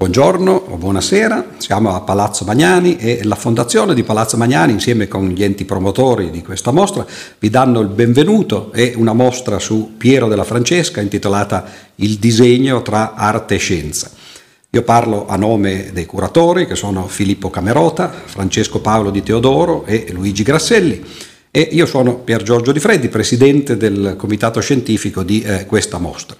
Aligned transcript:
Buongiorno 0.00 0.52
o 0.52 0.76
buonasera, 0.76 1.54
siamo 1.56 1.92
a 1.92 2.02
Palazzo 2.02 2.44
Magnani 2.44 2.98
e 2.98 3.24
la 3.24 3.34
Fondazione 3.34 3.94
di 3.94 4.04
Palazzo 4.04 4.36
Magnani 4.36 4.70
insieme 4.70 5.08
con 5.08 5.28
gli 5.28 5.42
enti 5.42 5.64
promotori 5.64 6.30
di 6.30 6.40
questa 6.40 6.70
mostra 6.70 7.04
vi 7.40 7.50
danno 7.50 7.80
il 7.80 7.88
benvenuto 7.88 8.72
e 8.72 8.92
una 8.94 9.12
mostra 9.12 9.58
su 9.58 9.94
Piero 9.98 10.28
della 10.28 10.44
Francesca 10.44 11.00
intitolata 11.00 11.64
Il 11.96 12.18
disegno 12.18 12.80
tra 12.82 13.14
arte 13.14 13.56
e 13.56 13.58
scienza. 13.58 14.08
Io 14.70 14.82
parlo 14.84 15.26
a 15.26 15.34
nome 15.34 15.90
dei 15.92 16.06
curatori 16.06 16.68
che 16.68 16.76
sono 16.76 17.08
Filippo 17.08 17.50
Camerota, 17.50 18.08
Francesco 18.08 18.80
Paolo 18.80 19.10
di 19.10 19.24
Teodoro 19.24 19.84
e 19.84 20.06
Luigi 20.12 20.44
Grasselli 20.44 21.04
e 21.50 21.68
io 21.72 21.86
sono 21.86 22.18
Pier 22.18 22.44
Giorgio 22.44 22.70
Di 22.70 22.78
Freddi, 22.78 23.08
presidente 23.08 23.76
del 23.76 24.14
comitato 24.16 24.60
scientifico 24.60 25.24
di 25.24 25.42
eh, 25.42 25.66
questa 25.66 25.98
mostra. 25.98 26.36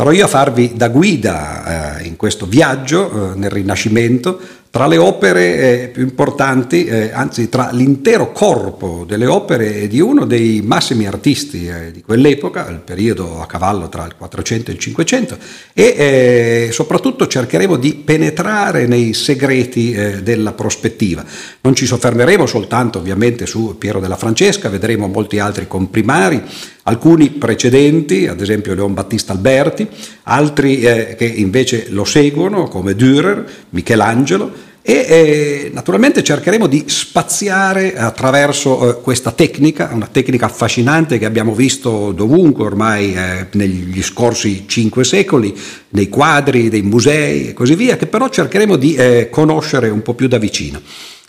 Sarò 0.00 0.12
io 0.12 0.24
a 0.24 0.28
farvi 0.28 0.72
da 0.76 0.88
guida 0.88 1.98
eh, 1.98 2.06
in 2.06 2.16
questo 2.16 2.46
viaggio 2.46 3.32
eh, 3.32 3.36
nel 3.36 3.50
Rinascimento 3.50 4.40
tra 4.70 4.86
le 4.86 4.98
opere 4.98 5.56
eh, 5.56 5.88
più 5.88 6.04
importanti, 6.04 6.84
eh, 6.84 7.10
anzi 7.12 7.48
tra 7.48 7.70
l'intero 7.72 8.30
corpo 8.30 9.04
delle 9.04 9.26
opere 9.26 9.88
di 9.88 9.98
uno 9.98 10.26
dei 10.26 10.62
massimi 10.62 11.08
artisti 11.08 11.66
eh, 11.66 11.90
di 11.90 12.02
quell'epoca, 12.02 12.68
il 12.68 12.78
periodo 12.78 13.40
a 13.40 13.46
cavallo 13.46 13.88
tra 13.88 14.06
il 14.06 14.14
400 14.16 14.70
e 14.70 14.74
il 14.74 14.78
500, 14.78 15.38
e 15.72 15.82
eh, 15.82 16.68
soprattutto 16.70 17.26
cercheremo 17.26 17.74
di 17.74 17.94
penetrare 17.94 18.86
nei 18.86 19.12
segreti 19.12 19.90
eh, 19.90 20.22
della 20.22 20.52
prospettiva. 20.52 21.24
Non 21.62 21.74
ci 21.74 21.84
soffermeremo 21.84 22.46
soltanto 22.46 23.00
ovviamente 23.00 23.46
su 23.46 23.74
Piero 23.76 23.98
della 23.98 24.16
Francesca, 24.16 24.68
vedremo 24.68 25.08
molti 25.08 25.40
altri 25.40 25.66
comprimari, 25.66 26.40
alcuni 26.84 27.30
precedenti, 27.30 28.28
ad 28.28 28.40
esempio 28.40 28.74
Leon 28.74 28.94
Battista 28.94 29.32
Alberti, 29.32 29.86
altri 30.24 30.80
eh, 30.80 31.16
che 31.18 31.24
invece 31.24 31.86
lo 31.90 32.04
seguono 32.04 32.68
come 32.68 32.94
Dürer, 32.94 33.44
Michelangelo 33.70 34.59
e 34.82 34.92
eh, 34.92 35.70
naturalmente 35.74 36.22
cercheremo 36.22 36.66
di 36.66 36.84
spaziare 36.86 37.96
attraverso 37.96 38.88
eh, 38.88 39.00
questa 39.02 39.30
tecnica, 39.30 39.90
una 39.92 40.08
tecnica 40.10 40.46
affascinante 40.46 41.18
che 41.18 41.26
abbiamo 41.26 41.54
visto 41.54 42.12
dovunque 42.12 42.64
ormai 42.64 43.14
eh, 43.14 43.46
negli 43.52 44.02
scorsi 44.02 44.64
cinque 44.66 45.04
secoli, 45.04 45.54
nei 45.90 46.08
quadri, 46.08 46.70
dei 46.70 46.82
musei 46.82 47.48
e 47.48 47.52
così 47.52 47.74
via, 47.74 47.96
che 47.96 48.06
però 48.06 48.28
cercheremo 48.28 48.76
di 48.76 48.94
eh, 48.94 49.28
conoscere 49.30 49.90
un 49.90 50.02
po' 50.02 50.14
più 50.14 50.28
da 50.28 50.38
vicino. 50.38 50.80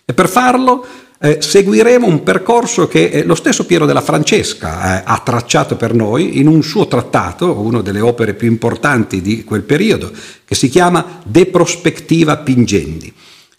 E 0.06 0.14
per 0.14 0.30
farlo 0.30 0.86
eh, 1.20 1.38
seguiremo 1.40 2.08
un 2.08 2.24
percorso 2.24 2.88
che 2.88 3.10
eh, 3.10 3.24
lo 3.24 3.36
stesso 3.36 3.66
Piero 3.66 3.86
della 3.86 4.02
Francesca 4.02 5.00
eh, 5.00 5.04
ha 5.06 5.22
tracciato 5.24 5.76
per 5.76 5.94
noi 5.94 6.40
in 6.40 6.48
un 6.48 6.64
suo 6.64 6.88
trattato, 6.88 7.60
una 7.60 7.82
delle 7.82 8.00
opere 8.00 8.34
più 8.34 8.48
importanti 8.48 9.22
di 9.22 9.44
quel 9.44 9.62
periodo, 9.62 10.12
che 10.46 10.56
si 10.56 10.70
chiama 10.70 11.22
De 11.24 11.46
Prospectiva 11.48 12.38
Pingendi. 12.38 13.14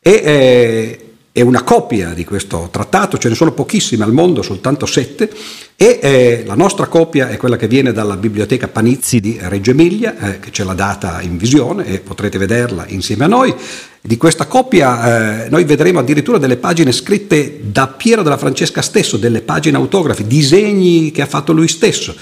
E, 0.04 0.10
eh, 0.10 0.98
è 1.30 1.40
una 1.40 1.62
copia 1.62 2.10
di 2.10 2.24
questo 2.24 2.68
trattato, 2.70 3.16
ce 3.16 3.30
ne 3.30 3.34
sono 3.34 3.52
pochissime 3.52 4.04
al 4.04 4.12
mondo, 4.12 4.42
soltanto 4.42 4.84
sette, 4.84 5.30
e 5.76 5.98
eh, 6.02 6.42
la 6.44 6.54
nostra 6.54 6.86
copia 6.88 7.28
è 7.28 7.38
quella 7.38 7.56
che 7.56 7.68
viene 7.68 7.92
dalla 7.92 8.16
biblioteca 8.16 8.68
Panizzi 8.68 9.20
di 9.20 9.38
Reggio 9.40 9.70
Emilia, 9.70 10.18
eh, 10.18 10.40
che 10.40 10.50
ce 10.50 10.64
l'ha 10.64 10.74
data 10.74 11.22
in 11.22 11.38
visione 11.38 11.86
e 11.86 12.00
potrete 12.00 12.36
vederla 12.36 12.84
insieme 12.88 13.24
a 13.24 13.28
noi. 13.28 13.54
Di 14.00 14.16
questa 14.18 14.46
copia 14.46 15.44
eh, 15.44 15.48
noi 15.48 15.64
vedremo 15.64 16.00
addirittura 16.00 16.36
delle 16.36 16.56
pagine 16.56 16.92
scritte 16.92 17.60
da 17.62 17.86
Piero 17.86 18.22
della 18.22 18.36
Francesca 18.36 18.82
stesso, 18.82 19.16
delle 19.16 19.40
pagine 19.40 19.76
autografi, 19.76 20.26
disegni 20.26 21.12
che 21.12 21.22
ha 21.22 21.26
fatto 21.26 21.52
lui 21.52 21.68
stesso. 21.68 22.14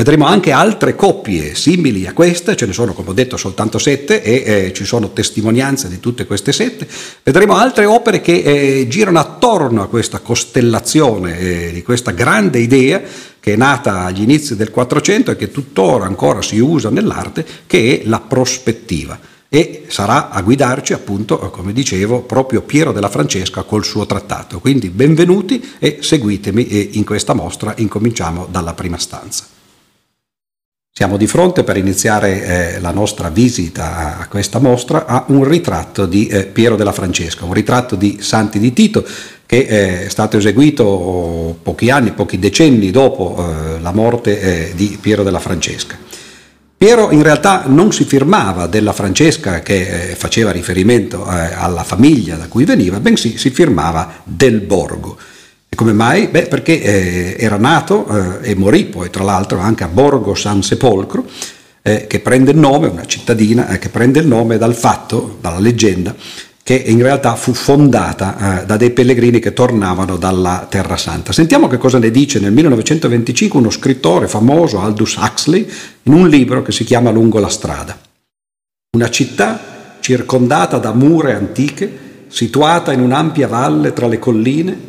Vedremo 0.00 0.24
anche 0.24 0.50
altre 0.50 0.96
coppie 0.96 1.54
simili 1.54 2.06
a 2.06 2.14
queste, 2.14 2.56
ce 2.56 2.64
ne 2.64 2.72
sono 2.72 2.94
come 2.94 3.10
ho 3.10 3.12
detto 3.12 3.36
soltanto 3.36 3.76
sette 3.76 4.22
e 4.22 4.42
eh, 4.46 4.72
ci 4.72 4.86
sono 4.86 5.12
testimonianze 5.12 5.90
di 5.90 6.00
tutte 6.00 6.24
queste 6.24 6.52
sette. 6.52 6.88
Vedremo 7.22 7.54
altre 7.56 7.84
opere 7.84 8.22
che 8.22 8.36
eh, 8.36 8.88
girano 8.88 9.18
attorno 9.18 9.82
a 9.82 9.88
questa 9.88 10.20
costellazione, 10.20 11.38
eh, 11.38 11.70
di 11.74 11.82
questa 11.82 12.12
grande 12.12 12.60
idea 12.60 13.02
che 13.38 13.52
è 13.52 13.56
nata 13.56 14.04
agli 14.06 14.22
inizi 14.22 14.56
del 14.56 14.70
Quattrocento 14.70 15.32
e 15.32 15.36
che 15.36 15.50
tuttora 15.50 16.06
ancora 16.06 16.40
si 16.40 16.58
usa 16.58 16.88
nell'arte, 16.88 17.44
che 17.66 18.00
è 18.00 18.08
la 18.08 18.20
prospettiva. 18.20 19.20
E 19.50 19.84
sarà 19.88 20.30
a 20.30 20.40
guidarci 20.40 20.94
appunto, 20.94 21.36
come 21.50 21.74
dicevo, 21.74 22.22
proprio 22.22 22.62
Piero 22.62 22.92
della 22.92 23.10
Francesca 23.10 23.64
col 23.64 23.84
suo 23.84 24.06
trattato. 24.06 24.60
Quindi 24.60 24.88
benvenuti 24.88 25.72
e 25.78 25.98
seguitemi 26.00 26.68
e 26.68 26.88
in 26.92 27.04
questa 27.04 27.34
mostra 27.34 27.74
incominciamo 27.76 28.48
dalla 28.50 28.72
prima 28.72 28.96
stanza. 28.96 29.58
Siamo 30.92 31.16
di 31.16 31.28
fronte 31.28 31.62
per 31.62 31.76
iniziare 31.76 32.74
eh, 32.74 32.80
la 32.80 32.90
nostra 32.90 33.30
visita 33.30 34.18
a 34.18 34.26
questa 34.26 34.58
mostra 34.58 35.06
a 35.06 35.24
un 35.28 35.44
ritratto 35.44 36.04
di 36.04 36.26
eh, 36.26 36.44
Piero 36.46 36.74
della 36.76 36.92
Francesca, 36.92 37.44
un 37.44 37.54
ritratto 37.54 37.94
di 37.94 38.18
Santi 38.20 38.58
di 38.58 38.72
Tito 38.72 39.06
che 39.46 39.58
eh, 39.58 40.06
è 40.06 40.08
stato 40.08 40.36
eseguito 40.36 41.56
pochi 41.62 41.90
anni, 41.90 42.10
pochi 42.10 42.38
decenni 42.38 42.90
dopo 42.90 43.36
eh, 43.38 43.80
la 43.80 43.92
morte 43.92 44.40
eh, 44.40 44.72
di 44.74 44.98
Piero 45.00 45.22
della 45.22 45.38
Francesca. 45.38 45.96
Piero 46.76 47.12
in 47.12 47.22
realtà 47.22 47.64
non 47.66 47.92
si 47.92 48.04
firmava 48.04 48.66
della 48.66 48.92
Francesca 48.92 49.60
che 49.60 50.10
eh, 50.10 50.14
faceva 50.16 50.50
riferimento 50.50 51.24
alla 51.24 51.84
famiglia 51.84 52.36
da 52.36 52.48
cui 52.48 52.64
veniva, 52.64 53.00
bensì 53.00 53.38
si 53.38 53.50
firmava 53.50 54.22
del 54.24 54.60
Borgo. 54.60 55.16
E 55.72 55.76
come 55.76 55.92
mai? 55.92 56.26
Beh, 56.26 56.48
perché 56.48 56.82
eh, 56.82 57.36
era 57.38 57.56
nato 57.56 58.40
eh, 58.42 58.50
e 58.50 58.54
morì 58.56 58.86
poi 58.86 59.08
tra 59.08 59.22
l'altro 59.22 59.60
anche 59.60 59.84
a 59.84 59.88
Borgo 59.88 60.34
San 60.34 60.64
Sepolcro, 60.64 61.24
eh, 61.82 62.08
che 62.08 62.18
prende 62.18 62.50
il 62.50 62.58
nome, 62.58 62.88
una 62.88 63.06
cittadina 63.06 63.68
eh, 63.68 63.78
che 63.78 63.88
prende 63.88 64.18
il 64.18 64.26
nome 64.26 64.58
dal 64.58 64.74
fatto, 64.74 65.38
dalla 65.40 65.60
leggenda, 65.60 66.12
che 66.60 66.74
in 66.74 67.00
realtà 67.00 67.36
fu 67.36 67.54
fondata 67.54 68.62
eh, 68.62 68.66
da 68.66 68.76
dei 68.76 68.90
pellegrini 68.90 69.38
che 69.38 69.52
tornavano 69.52 70.16
dalla 70.16 70.66
Terra 70.68 70.96
Santa. 70.96 71.32
Sentiamo 71.32 71.68
che 71.68 71.78
cosa 71.78 72.00
ne 72.00 72.10
dice 72.10 72.40
nel 72.40 72.52
1925 72.52 73.60
uno 73.60 73.70
scrittore 73.70 74.26
famoso, 74.26 74.80
Aldous 74.80 75.14
Huxley, 75.14 75.68
in 76.02 76.12
un 76.12 76.28
libro 76.28 76.62
che 76.62 76.72
si 76.72 76.82
chiama 76.82 77.10
Lungo 77.10 77.38
la 77.38 77.48
strada. 77.48 77.96
Una 78.96 79.08
città 79.08 79.98
circondata 80.00 80.78
da 80.78 80.92
mura 80.92 81.36
antiche, 81.36 82.24
situata 82.26 82.92
in 82.92 83.00
un'ampia 83.00 83.46
valle 83.46 83.92
tra 83.92 84.08
le 84.08 84.18
colline, 84.18 84.88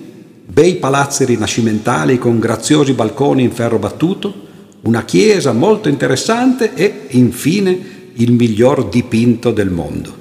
bei 0.52 0.76
palazzi 0.76 1.24
rinascimentali 1.24 2.18
con 2.18 2.38
graziosi 2.38 2.92
balconi 2.92 3.44
in 3.44 3.52
ferro 3.52 3.80
battuto, 3.80 4.34
una 4.82 5.06
chiesa 5.06 5.54
molto 5.54 5.88
interessante 5.88 6.74
e 6.74 7.06
infine 7.12 8.12
il 8.16 8.34
miglior 8.34 8.90
dipinto 8.90 9.52
del 9.52 9.70
mondo. 9.70 10.21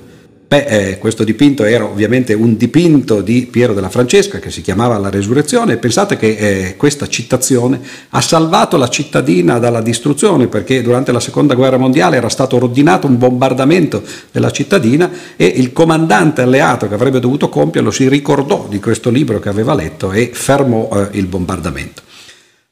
Beh, 0.51 0.65
eh, 0.65 0.99
questo 0.99 1.23
dipinto 1.23 1.63
era 1.63 1.85
ovviamente 1.85 2.35
un 2.35 2.57
dipinto 2.57 3.21
di 3.21 3.47
Piero 3.49 3.73
della 3.73 3.89
Francesca 3.89 4.41
che 4.41 4.51
si 4.51 4.63
chiamava 4.63 4.99
La 4.99 5.09
Resurrezione 5.09 5.77
pensate 5.77 6.17
che 6.17 6.27
eh, 6.27 6.77
questa 6.77 7.07
citazione 7.07 7.81
ha 8.09 8.21
salvato 8.21 8.77
la 8.77 8.89
cittadina 8.89 9.61
dalla 9.61 9.81
distruzione 9.81 10.49
perché 10.49 10.83
durante 10.83 11.13
la 11.13 11.21
seconda 11.21 11.55
guerra 11.55 11.77
mondiale 11.77 12.17
era 12.17 12.29
stato 12.29 12.57
ordinato 12.57 13.07
un 13.07 13.17
bombardamento 13.17 14.03
della 14.33 14.51
cittadina 14.51 15.09
e 15.37 15.47
il 15.47 15.73
comandante 15.73 16.43
alleato 16.43 16.89
che 16.89 16.95
avrebbe 16.95 17.21
dovuto 17.21 17.49
compierlo 17.49 17.93
si 17.93 18.09
ricordò 18.09 18.67
di 18.69 18.81
questo 18.81 19.11
libro 19.11 19.39
che 19.39 19.51
aveva 19.51 19.73
letto 19.73 20.11
e 20.11 20.31
fermò 20.33 20.89
eh, 20.93 21.17
il 21.17 21.27
bombardamento. 21.27 22.10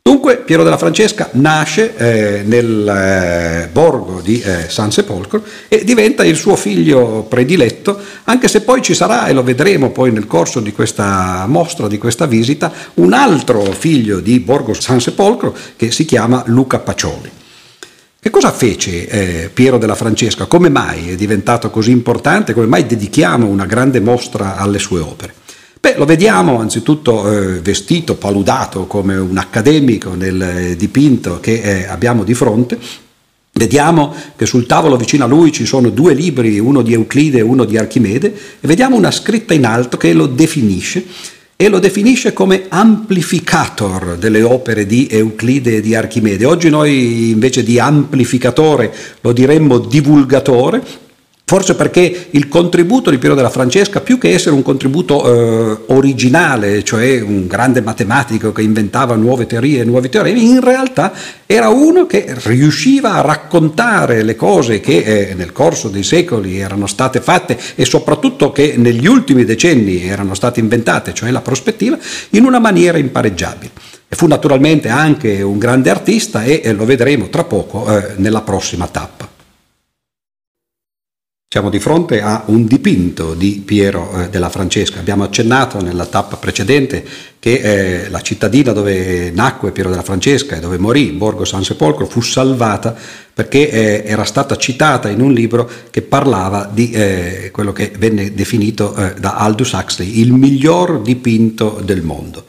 Dunque 0.08 0.38
Piero 0.38 0.64
della 0.64 0.78
Francesca 0.78 1.28
nasce 1.32 1.94
eh, 1.94 2.42
nel 2.42 2.88
eh, 2.88 3.68
borgo 3.70 4.22
di 4.22 4.40
eh, 4.40 4.64
San 4.70 4.90
Sepolcro 4.90 5.42
e 5.68 5.84
diventa 5.84 6.24
il 6.24 6.34
suo 6.34 6.56
figlio 6.56 7.26
prediletto, 7.28 8.00
anche 8.24 8.48
se 8.48 8.62
poi 8.62 8.80
ci 8.80 8.94
sarà, 8.94 9.26
e 9.26 9.34
lo 9.34 9.42
vedremo 9.42 9.90
poi 9.90 10.10
nel 10.10 10.26
corso 10.26 10.60
di 10.60 10.72
questa 10.72 11.44
mostra, 11.46 11.88
di 11.88 11.98
questa 11.98 12.24
visita, 12.24 12.72
un 12.94 13.12
altro 13.12 13.60
figlio 13.64 14.20
di 14.20 14.40
Borgo 14.40 14.72
San 14.72 14.98
Sepolcro 14.98 15.54
che 15.76 15.90
si 15.90 16.06
chiama 16.06 16.42
Luca 16.46 16.78
Pacioli. 16.78 17.30
Che 18.18 18.30
cosa 18.30 18.50
fece 18.50 19.08
eh, 19.08 19.50
Piero 19.52 19.76
della 19.76 19.94
Francesca? 19.94 20.46
Come 20.46 20.70
mai 20.70 21.10
è 21.10 21.16
diventato 21.16 21.68
così 21.68 21.90
importante? 21.90 22.54
Come 22.54 22.64
mai 22.64 22.86
dedichiamo 22.86 23.46
una 23.46 23.66
grande 23.66 24.00
mostra 24.00 24.56
alle 24.56 24.78
sue 24.78 25.00
opere? 25.00 25.37
Beh, 25.80 25.94
lo 25.96 26.06
vediamo 26.06 26.58
anzitutto 26.58 27.30
eh, 27.30 27.60
vestito, 27.60 28.16
paludato 28.16 28.86
come 28.86 29.16
un 29.16 29.38
accademico 29.38 30.14
nel 30.14 30.42
eh, 30.42 30.76
dipinto 30.76 31.38
che 31.40 31.60
eh, 31.60 31.86
abbiamo 31.86 32.24
di 32.24 32.34
fronte. 32.34 32.78
Vediamo 33.52 34.12
che 34.36 34.44
sul 34.44 34.66
tavolo 34.66 34.96
vicino 34.96 35.24
a 35.24 35.28
lui 35.28 35.52
ci 35.52 35.64
sono 35.66 35.90
due 35.90 36.14
libri, 36.14 36.58
uno 36.58 36.82
di 36.82 36.94
Euclide 36.94 37.38
e 37.38 37.42
uno 37.42 37.64
di 37.64 37.76
Archimede, 37.76 38.34
e 38.60 38.66
vediamo 38.66 38.96
una 38.96 39.12
scritta 39.12 39.54
in 39.54 39.66
alto 39.66 39.96
che 39.96 40.12
lo 40.12 40.26
definisce 40.26 41.04
e 41.54 41.68
lo 41.68 41.78
definisce 41.78 42.32
come 42.32 42.66
amplificator 42.68 44.16
delle 44.16 44.42
opere 44.42 44.84
di 44.84 45.06
Euclide 45.08 45.76
e 45.76 45.80
di 45.80 45.94
Archimede. 45.94 46.44
Oggi 46.44 46.70
noi 46.70 47.30
invece 47.30 47.62
di 47.62 47.78
amplificatore 47.78 48.92
lo 49.20 49.32
diremmo 49.32 49.78
divulgatore, 49.78 50.82
Forse 51.48 51.76
perché 51.76 52.26
il 52.32 52.46
contributo 52.46 53.08
di 53.08 53.16
Piero 53.16 53.34
della 53.34 53.48
Francesca, 53.48 54.02
più 54.02 54.18
che 54.18 54.34
essere 54.34 54.54
un 54.54 54.60
contributo 54.60 55.24
eh, 55.24 55.78
originale, 55.94 56.84
cioè 56.84 57.22
un 57.22 57.46
grande 57.46 57.80
matematico 57.80 58.52
che 58.52 58.60
inventava 58.60 59.14
nuove 59.14 59.46
teorie 59.46 59.80
e 59.80 59.84
nuovi 59.84 60.10
teoremi, 60.10 60.46
in 60.46 60.60
realtà 60.60 61.10
era 61.46 61.70
uno 61.70 62.04
che 62.04 62.34
riusciva 62.44 63.14
a 63.14 63.22
raccontare 63.22 64.24
le 64.24 64.36
cose 64.36 64.80
che 64.80 64.98
eh, 64.98 65.32
nel 65.32 65.52
corso 65.52 65.88
dei 65.88 66.02
secoli 66.02 66.58
erano 66.58 66.86
state 66.86 67.22
fatte 67.22 67.58
e 67.74 67.86
soprattutto 67.86 68.52
che 68.52 68.74
negli 68.76 69.06
ultimi 69.06 69.46
decenni 69.46 70.06
erano 70.06 70.34
state 70.34 70.60
inventate, 70.60 71.14
cioè 71.14 71.30
la 71.30 71.40
prospettiva, 71.40 71.96
in 72.32 72.44
una 72.44 72.58
maniera 72.58 72.98
impareggiabile. 72.98 73.70
E 74.06 74.14
fu 74.16 74.26
naturalmente 74.26 74.90
anche 74.90 75.40
un 75.40 75.56
grande 75.56 75.88
artista 75.88 76.42
e 76.42 76.60
eh, 76.62 76.74
lo 76.74 76.84
vedremo 76.84 77.30
tra 77.30 77.44
poco 77.44 77.88
eh, 77.88 78.16
nella 78.16 78.42
prossima 78.42 78.86
tappa. 78.86 79.27
Siamo 81.50 81.70
di 81.70 81.78
fronte 81.78 82.20
a 82.20 82.42
un 82.48 82.66
dipinto 82.66 83.32
di 83.32 83.62
Piero 83.64 84.12
eh, 84.20 84.28
della 84.28 84.50
Francesca. 84.50 84.98
Abbiamo 85.00 85.24
accennato 85.24 85.80
nella 85.80 86.04
tappa 86.04 86.36
precedente 86.36 87.02
che 87.38 88.02
eh, 88.04 88.10
la 88.10 88.20
cittadina 88.20 88.72
dove 88.72 89.30
nacque 89.30 89.72
Piero 89.72 89.88
della 89.88 90.02
Francesca 90.02 90.56
e 90.56 90.60
dove 90.60 90.76
morì, 90.76 91.06
Borgo 91.12 91.46
San 91.46 91.64
Sepolcro, 91.64 92.04
fu 92.04 92.20
salvata 92.20 92.94
perché 93.32 93.70
eh, 93.70 94.02
era 94.04 94.24
stata 94.24 94.56
citata 94.56 95.08
in 95.08 95.22
un 95.22 95.32
libro 95.32 95.70
che 95.88 96.02
parlava 96.02 96.68
di 96.70 96.90
eh, 96.90 97.48
quello 97.50 97.72
che 97.72 97.92
venne 97.96 98.34
definito 98.34 98.94
eh, 98.94 99.14
da 99.18 99.36
Aldous 99.36 99.72
Huxley 99.72 100.20
il 100.20 100.34
miglior 100.34 101.00
dipinto 101.00 101.80
del 101.82 102.02
mondo. 102.02 102.44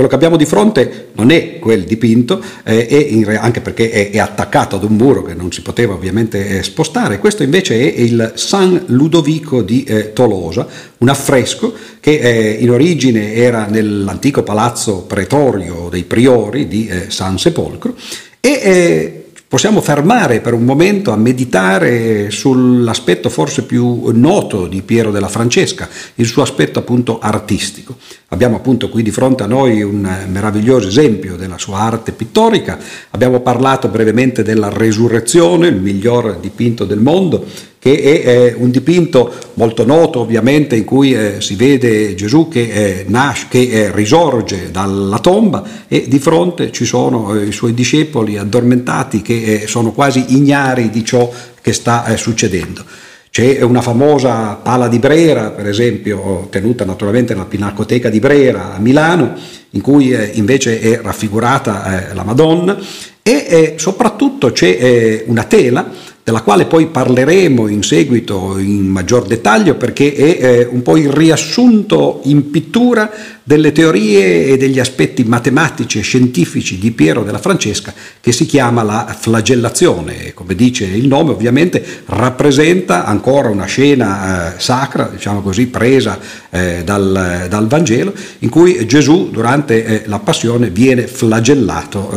Quello 0.00 0.14
che 0.14 0.18
abbiamo 0.18 0.42
di 0.42 0.46
fronte 0.46 1.08
non 1.16 1.30
è 1.30 1.58
quel 1.58 1.84
dipinto, 1.84 2.42
eh, 2.64 2.86
è 2.86 3.36
anche 3.36 3.60
perché 3.60 3.90
è, 3.90 4.10
è, 4.10 4.18
attaccato 4.18 4.76
ad 4.76 4.82
un 4.82 4.96
muro 4.96 5.22
che 5.22 5.34
non 5.34 5.52
si 5.52 5.60
poteva 5.60 5.92
ovviamente 5.92 6.56
eh, 6.56 6.62
spostare. 6.62 7.18
Questo 7.18 7.42
invece 7.42 7.74
è 7.74 8.00
il 8.00 8.32
San 8.34 8.84
Ludovico 8.86 9.60
di 9.60 9.84
eh, 9.84 10.14
Tolosa, 10.14 10.66
un 10.96 11.08
affresco 11.10 11.74
che 12.00 12.12
eh, 12.18 12.52
in 12.60 12.70
origine 12.70 13.34
era 13.34 13.66
nell'antico 13.66 14.42
palazzo 14.42 15.02
pretorio 15.02 15.88
dei 15.90 16.04
priori 16.04 16.66
di 16.66 16.86
eh, 16.88 17.10
San 17.10 17.38
Sepolcro 17.38 17.94
e 18.40 18.48
eh, 18.48 19.19
possiamo 19.50 19.80
fermare 19.80 20.38
per 20.38 20.52
un 20.52 20.64
momento 20.64 21.10
a 21.10 21.16
meditare 21.16 22.30
sull'aspetto 22.30 23.28
forse 23.28 23.64
più 23.64 24.08
noto 24.12 24.68
di 24.68 24.80
Piero 24.80 25.10
della 25.10 25.26
Francesca, 25.26 25.88
il 26.14 26.26
suo 26.26 26.42
aspetto 26.42 26.78
appunto 26.78 27.18
artistico. 27.18 27.96
Abbiamo 28.28 28.54
appunto 28.54 28.88
qui 28.88 29.02
di 29.02 29.10
fronte 29.10 29.42
a 29.42 29.46
noi 29.46 29.82
un 29.82 30.08
meraviglioso 30.28 30.86
esempio 30.86 31.34
della 31.34 31.58
sua 31.58 31.78
arte 31.80 32.12
pittorica, 32.12 32.78
abbiamo 33.10 33.40
parlato 33.40 33.88
brevemente 33.88 34.44
della 34.44 34.68
Resurrezione, 34.68 35.66
il 35.66 35.80
miglior 35.80 36.38
dipinto 36.38 36.84
del 36.84 37.00
mondo, 37.00 37.44
che 37.80 38.22
è 38.22 38.28
eh, 38.28 38.54
un 38.58 38.70
dipinto 38.70 39.32
molto 39.54 39.86
noto 39.86 40.20
ovviamente 40.20 40.76
in 40.76 40.84
cui 40.84 41.14
eh, 41.14 41.40
si 41.40 41.54
vede 41.54 42.14
Gesù 42.14 42.46
che, 42.46 42.60
eh, 42.60 43.04
nasce, 43.08 43.46
che 43.48 43.70
eh, 43.70 43.92
risorge 43.92 44.70
dalla 44.70 45.18
tomba 45.18 45.64
e 45.88 46.04
di 46.06 46.18
fronte 46.18 46.70
ci 46.72 46.84
sono 46.84 47.34
eh, 47.34 47.46
i 47.46 47.52
suoi 47.52 47.72
discepoli 47.72 48.36
addormentati 48.36 49.22
che 49.22 49.62
eh, 49.62 49.66
sono 49.66 49.92
quasi 49.92 50.26
ignari 50.36 50.90
di 50.90 51.02
ciò 51.02 51.32
che 51.62 51.72
sta 51.72 52.14
succedendo. 52.16 52.84
C'è 53.30 53.62
una 53.62 53.80
famosa 53.80 54.56
pala 54.56 54.88
di 54.88 54.98
Brera, 54.98 55.50
per 55.50 55.68
esempio, 55.68 56.48
tenuta 56.50 56.84
naturalmente 56.84 57.32
nella 57.32 57.46
Pinacoteca 57.46 58.10
di 58.10 58.18
Brera 58.18 58.74
a 58.74 58.78
Milano, 58.78 59.34
in 59.70 59.80
cui 59.80 60.12
invece 60.32 60.80
è 60.80 61.00
raffigurata 61.00 62.08
la 62.12 62.24
Madonna 62.24 62.76
e 63.22 63.74
soprattutto 63.76 64.50
c'è 64.50 65.22
una 65.26 65.44
tela 65.44 65.88
della 66.22 66.42
quale 66.42 66.66
poi 66.66 66.86
parleremo 66.86 67.66
in 67.68 67.82
seguito 67.82 68.58
in 68.58 68.86
maggior 68.86 69.26
dettaglio 69.26 69.74
perché 69.74 70.14
è 70.14 70.22
eh, 70.22 70.68
un 70.70 70.82
po' 70.82 70.96
il 70.96 71.10
riassunto 71.10 72.20
in 72.24 72.50
pittura 72.50 73.10
delle 73.42 73.72
teorie 73.72 74.44
e 74.44 74.56
degli 74.56 74.78
aspetti 74.78 75.24
matematici 75.24 75.98
e 75.98 76.02
scientifici 76.02 76.78
di 76.78 76.90
Piero 76.92 77.24
della 77.24 77.38
Francesca 77.38 77.92
che 78.20 78.32
si 78.32 78.44
chiama 78.46 78.82
la 78.82 79.16
flagellazione. 79.18 80.32
Come 80.34 80.54
dice 80.54 80.84
il 80.84 81.08
nome 81.08 81.30
ovviamente 81.30 81.82
rappresenta 82.06 83.06
ancora 83.06 83.48
una 83.48 83.64
scena 83.64 84.54
eh, 84.54 84.60
sacra, 84.60 85.08
diciamo 85.10 85.40
così, 85.40 85.66
presa 85.66 86.18
eh, 86.50 86.82
dal, 86.84 87.46
dal, 87.48 87.66
Vangelo 87.66 88.12
in 88.40 88.50
cui 88.50 88.86
Gesù 88.86 89.30
durante 89.30 90.04
la 90.06 90.18
passione 90.18 90.70
viene 90.70 91.06
flagellato 91.06 92.08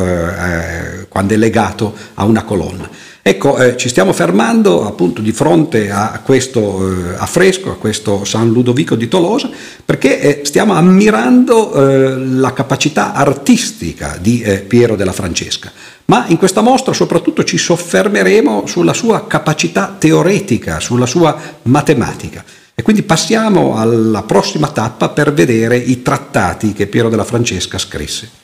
quando 1.09 1.33
è 1.33 1.38
legato 1.38 1.95
a 2.15 2.25
una 2.25 2.44
colonna. 2.44 2.89
Ecco, 3.25 3.58
eh, 3.58 3.78
ci 3.78 3.88
stiamo 3.88 4.12
fermando 4.12 4.86
appunto 4.86 5.22
di 5.22 5.31
fronte 5.31 5.90
a 5.90 6.20
questo 6.22 6.90
eh, 6.90 7.16
affresco, 7.16 7.72
a 7.72 7.78
questo 7.78 8.25
San 8.25 8.52
Ludovico 8.52 8.96
di 8.96 9.08
Tolosa, 9.08 9.50
perché 9.86 10.20
eh, 10.20 10.46
stiamo 10.46 10.74
ammirando 10.74 11.74
eh, 11.74 12.18
la 12.18 12.52
capacità 12.52 13.14
artistica 13.14 14.18
di 14.20 14.42
eh, 14.42 14.60
Piero 14.60 14.98
della 14.98 15.14
Francesca. 15.14 15.72
Ma 16.06 16.25
in 16.28 16.36
questa 16.36 16.60
mostra 16.60 16.92
soprattutto 16.92 17.46
ci 17.46 17.58
soffermeremo 17.58 18.68
sulla 18.68 18.94
sua 18.94 19.25
capacità 19.25 19.96
teoretica, 19.98 20.81
sulla 20.81 21.06
sua 21.06 21.40
matematica. 21.62 22.44
E 22.75 22.81
quindi 22.81 23.04
passiamo 23.04 23.78
alla 23.78 24.24
prossima 24.24 24.68
tappa 24.68 25.08
per 25.08 25.31
vedere 25.31 25.78
i 25.78 26.02
trattati 26.02 26.74
che 26.74 26.88
Piero 26.88 27.08
della 27.08 27.24
Francesca 27.24 27.78
scrisse. 27.78 28.43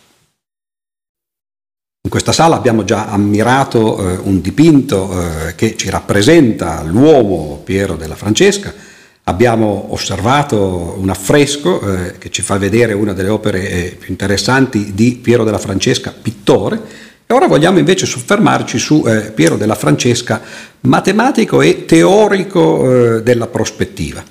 In 2.09 2.15
questa 2.15 2.33
sala 2.33 2.55
abbiamo 2.55 2.83
già 2.85 3.05
ammirato 3.05 3.99
eh, 3.99 4.19
un 4.23 4.41
dipinto 4.41 5.11
eh, 5.11 5.53
che 5.53 5.77
ci 5.77 5.91
rappresenta 5.91 6.81
l'uomo 6.81 7.61
Piero 7.63 7.97
della 7.97 8.15
Francesca, 8.15 8.73
abbiamo 9.25 9.89
osservato 9.91 10.95
un 10.97 11.07
affresco 11.11 11.79
eh, 11.79 12.17
che 12.17 12.31
ci 12.31 12.41
fa 12.41 12.57
vedere 12.57 12.93
una 12.93 13.13
delle 13.13 13.29
opere 13.29 13.69
eh, 13.69 13.95
più 13.99 14.09
interessanti 14.09 14.95
di 14.95 15.19
Piero 15.21 15.43
della 15.43 15.59
Francesca, 15.59 16.11
pittore, 16.19 16.81
e 17.27 17.31
ora 17.31 17.45
vogliamo 17.45 17.77
invece 17.77 18.07
soffermarci 18.07 18.79
su 18.79 19.03
eh, 19.05 19.29
Piero 19.29 19.55
della 19.55 19.75
Francesca, 19.75 20.41
matematico 20.79 21.61
e 21.61 21.85
teorico 21.85 23.17
eh, 23.17 23.21
della 23.21 23.45
prospettiva. 23.45 24.23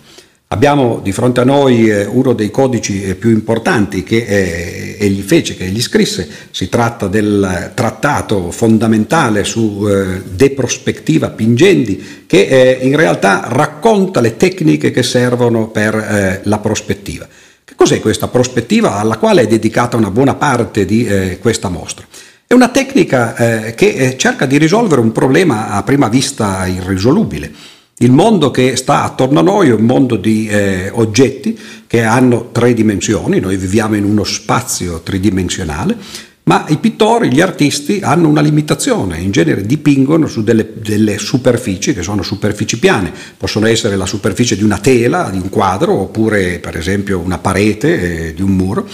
Abbiamo 0.50 1.00
di 1.02 1.12
fronte 1.12 1.40
a 1.40 1.44
noi 1.44 1.90
eh, 1.90 2.06
uno 2.06 2.32
dei 2.32 2.50
codici 2.50 3.02
eh, 3.02 3.16
più 3.16 3.28
importanti 3.28 4.02
che 4.02 4.24
eh, 4.26 4.96
egli 4.98 5.20
fece, 5.20 5.54
che 5.54 5.64
egli 5.64 5.82
scrisse, 5.82 6.26
si 6.50 6.70
tratta 6.70 7.06
del 7.06 7.72
trattato 7.74 8.50
fondamentale 8.50 9.44
su 9.44 9.86
De 10.24 10.50
Prospectiva 10.52 11.28
Pingendi, 11.28 12.24
che 12.26 12.78
in 12.80 12.96
realtà 12.96 13.44
racconta 13.48 14.20
le 14.20 14.38
tecniche 14.38 14.90
che 14.90 15.02
servono 15.02 15.68
per 15.68 16.40
la 16.42 16.58
prospettiva. 16.58 17.28
Che 17.64 17.74
cos'è 17.76 18.00
questa 18.00 18.28
prospettiva 18.28 18.96
alla 18.96 19.18
quale 19.18 19.42
è 19.42 19.46
dedicata 19.46 19.98
una 19.98 20.10
buona 20.10 20.34
parte 20.34 20.86
di 20.86 21.36
questa 21.40 21.68
mostra? 21.68 22.06
È 22.46 22.54
una 22.54 22.68
tecnica 22.70 23.34
che 23.74 24.14
cerca 24.16 24.46
di 24.46 24.56
risolvere 24.56 25.00
un 25.00 25.12
problema 25.12 25.68
a 25.68 25.82
prima 25.82 26.08
vista 26.08 26.66
irrisolubile 26.66 27.76
il 28.00 28.12
mondo 28.12 28.50
che 28.52 28.76
sta 28.76 29.02
attorno 29.02 29.40
a 29.40 29.42
noi 29.42 29.70
è 29.70 29.74
un 29.74 29.84
mondo 29.84 30.14
di 30.16 30.46
eh, 30.46 30.88
oggetti 30.92 31.58
che 31.86 32.02
hanno 32.04 32.50
tre 32.52 32.72
dimensioni, 32.72 33.40
noi 33.40 33.56
viviamo 33.56 33.96
in 33.96 34.04
uno 34.04 34.22
spazio 34.22 35.00
tridimensionale, 35.00 35.96
ma 36.44 36.64
i 36.68 36.78
pittori, 36.78 37.30
gli 37.32 37.40
artisti 37.40 38.00
hanno 38.00 38.28
una 38.28 38.40
limitazione, 38.40 39.18
in 39.18 39.32
genere 39.32 39.66
dipingono 39.66 40.28
su 40.28 40.44
delle, 40.44 40.74
delle, 40.80 41.18
superfici 41.18 41.92
che 41.92 42.02
sono 42.02 42.22
superfici 42.22 42.78
piane, 42.78 43.12
possono 43.36 43.66
essere 43.66 43.96
la 43.96 44.06
superficie 44.06 44.56
di 44.56 44.62
una 44.62 44.78
tela, 44.78 45.28
di 45.30 45.38
un 45.38 45.48
quadro, 45.50 45.92
oppure 45.94 46.60
per 46.60 46.76
esempio 46.76 47.18
una 47.18 47.38
parete 47.38 48.28
eh, 48.28 48.34
di 48.34 48.42
un 48.42 48.52
muro. 48.52 48.88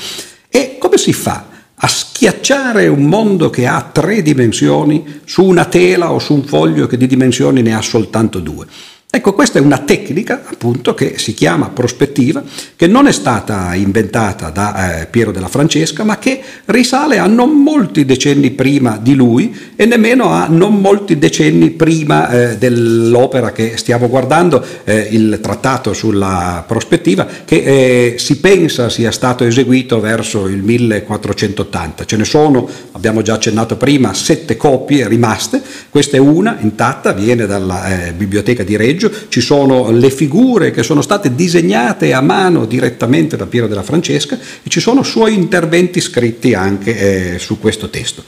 E 0.48 0.78
come 0.80 0.96
si 0.96 1.12
fa 1.12 1.46
a 1.74 1.86
schiacciare 1.86 2.88
un 2.88 3.04
mondo 3.04 3.50
che 3.50 3.66
ha 3.66 3.82
tre 3.92 4.22
dimensioni 4.22 5.20
su 5.24 5.44
una 5.44 5.66
tela 5.66 6.10
o 6.10 6.18
su 6.18 6.34
un 6.34 6.44
foglio 6.44 6.86
che 6.86 6.96
di 6.96 7.06
dimensioni 7.06 7.60
ne 7.60 7.74
ha 7.74 7.82
soltanto 7.82 8.40
due? 8.40 8.66
Ecco, 9.14 9.32
questa 9.32 9.60
è 9.60 9.62
una 9.62 9.78
tecnica 9.78 10.42
appunto 10.44 10.92
che 10.92 11.18
si 11.18 11.34
chiama 11.34 11.68
prospettiva, 11.68 12.42
che 12.74 12.88
non 12.88 13.06
è 13.06 13.12
stata 13.12 13.72
inventata 13.76 14.50
da 14.50 15.02
eh, 15.02 15.06
Piero 15.06 15.30
della 15.30 15.46
Francesca, 15.46 16.02
ma 16.02 16.18
che 16.18 16.42
risale 16.64 17.18
a 17.18 17.26
non 17.26 17.62
molti 17.62 18.04
decenni 18.04 18.50
prima 18.50 18.98
di 19.00 19.14
lui 19.14 19.56
e 19.76 19.86
nemmeno 19.86 20.30
a 20.30 20.48
non 20.48 20.80
molti 20.80 21.16
decenni 21.16 21.70
prima 21.70 22.28
eh, 22.28 22.58
dell'opera 22.58 23.52
che 23.52 23.76
stiamo 23.76 24.08
guardando, 24.08 24.60
eh, 24.82 25.06
il 25.12 25.38
trattato 25.40 25.92
sulla 25.92 26.64
prospettiva, 26.66 27.24
che 27.44 27.62
eh, 27.62 28.18
si 28.18 28.40
pensa 28.40 28.88
sia 28.88 29.12
stato 29.12 29.44
eseguito 29.44 30.00
verso 30.00 30.48
il 30.48 30.60
1480. 30.60 32.04
Ce 32.04 32.16
ne 32.16 32.24
sono, 32.24 32.68
abbiamo 32.90 33.22
già 33.22 33.34
accennato 33.34 33.76
prima, 33.76 34.12
sette 34.12 34.56
copie 34.56 35.06
rimaste, 35.06 35.62
questa 35.88 36.16
è 36.16 36.20
una 36.20 36.56
intatta, 36.60 37.12
viene 37.12 37.46
dalla 37.46 38.06
eh, 38.06 38.12
biblioteca 38.12 38.64
di 38.64 38.74
Reggio, 38.74 39.02
ci 39.28 39.40
sono 39.40 39.90
le 39.90 40.10
figure 40.10 40.70
che 40.70 40.82
sono 40.82 41.02
state 41.02 41.34
disegnate 41.34 42.12
a 42.12 42.20
mano 42.20 42.66
direttamente 42.66 43.36
da 43.36 43.46
Piero 43.46 43.66
della 43.66 43.82
Francesca 43.82 44.38
e 44.62 44.68
ci 44.68 44.80
sono 44.80 45.02
suoi 45.02 45.34
interventi 45.34 46.00
scritti 46.00 46.54
anche 46.54 47.34
eh, 47.34 47.38
su 47.38 47.58
questo 47.58 47.90
testo. 47.90 48.22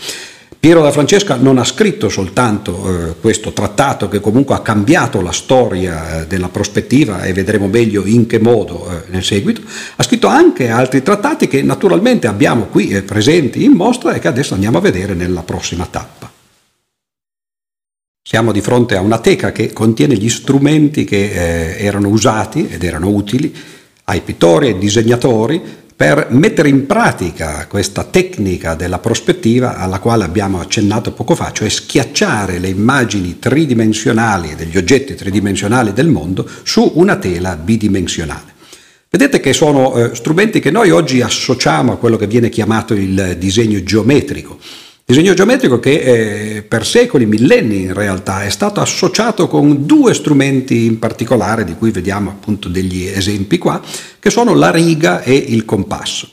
Piero 0.59 0.83
da 0.83 0.91
Francesca 0.91 1.37
non 1.37 1.59
ha 1.59 1.65
scritto 1.65 2.09
soltanto 2.09 2.89
eh, 2.89 3.15
questo 3.21 3.53
trattato 3.53 4.09
che 4.09 4.19
comunque 4.19 4.57
ha 4.57 4.63
cambiato 4.63 5.21
la 5.21 5.31
storia 5.31 6.23
eh, 6.23 6.27
della 6.27 6.49
prospettiva 6.49 7.23
e 7.23 7.33
vedremo 7.33 7.69
meglio 7.69 8.05
in 8.05 8.27
che 8.27 8.41
modo 8.41 8.91
eh, 8.91 9.05
nel 9.11 9.23
seguito, 9.23 9.61
ha 9.95 10.03
scritto 10.03 10.27
anche 10.27 10.69
altri 10.69 11.03
trattati 11.03 11.47
che 11.47 11.63
naturalmente 11.63 12.27
abbiamo 12.27 12.65
qui 12.65 12.89
eh, 12.89 13.03
presenti 13.03 13.63
in 13.63 13.73
mostra 13.73 14.15
e 14.15 14.19
che 14.19 14.27
adesso 14.27 14.55
andiamo 14.55 14.79
a 14.79 14.81
vedere 14.81 15.15
nella 15.15 15.43
prossima 15.43 15.87
tappa. 15.89 16.36
Siamo 18.29 18.51
di 18.51 18.61
fronte 18.61 18.97
a 18.97 19.01
una 19.03 19.21
teca 19.21 19.53
che 19.53 19.73
contiene 19.73 20.17
gli 20.17 20.29
strumenti 20.29 21.05
che 21.05 21.77
eh, 21.77 21.85
erano 21.85 22.09
usati 22.09 22.67
ed 22.69 22.83
erano 22.83 23.09
utili 23.09 23.55
ai 24.03 24.21
pittori, 24.23 24.67
ai 24.67 24.79
disegnatori 24.79 25.63
per 25.95 26.27
mettere 26.31 26.69
in 26.69 26.87
pratica 26.87 27.69
questa 27.69 28.03
tecnica 28.03 28.75
della 28.75 28.99
prospettiva 28.99 29.77
alla 29.77 30.01
quale 30.01 30.25
abbiamo 30.25 30.59
accennato 30.59 31.13
poco 31.13 31.37
fa, 31.37 31.53
cioè 31.53 31.69
schiacciare 31.69 32.59
le 32.59 32.67
immagini 32.67 33.39
tridimensionali 33.39 34.57
degli 34.57 34.77
oggetti 34.77 35.15
tridimensionali 35.15 35.93
del 35.93 36.09
mondo 36.09 36.51
su 36.65 36.95
una 36.97 37.15
tela 37.19 37.55
bidimensionale. 37.55 38.55
Vedete 39.09 39.39
che 39.39 39.53
sono 39.53 39.95
eh, 39.95 40.17
strumenti 40.17 40.59
che 40.59 40.73
noi 40.73 40.91
oggi 40.91 41.21
associamo 41.21 41.93
a 41.93 41.97
quello 41.97 42.17
che 42.17 42.27
viene 42.27 42.49
chiamato 42.49 42.93
il 42.93 43.37
disegno 43.39 43.81
geometrico. 43.85 44.59
Disegno 45.09 45.35
geometrico 45.35 45.79
che 45.79 46.01
eh, 46.57 46.63
per 46.63 46.85
secoli, 46.85 47.27
millenni 47.27 47.83
in 47.83 47.95
realtà, 47.95 48.43
è 48.43 48.51
stato 48.51 48.81
associato 48.81 49.47
con 49.47 49.87
due 49.87 50.13
strumenti 50.15 50.85
in 50.85 50.99
particolare, 50.99 51.63
di 51.63 51.77
cui 51.77 51.93
vediamo 51.93 52.31
appunto 52.31 52.69
degli 52.69 53.07
esempi 53.07 53.57
qua, 53.57 53.81
che 54.19 54.31
sono 54.31 54.53
la 54.55 54.73
riga 54.73 55.23
e 55.23 55.33
il 55.33 55.65
compasso. 55.65 56.29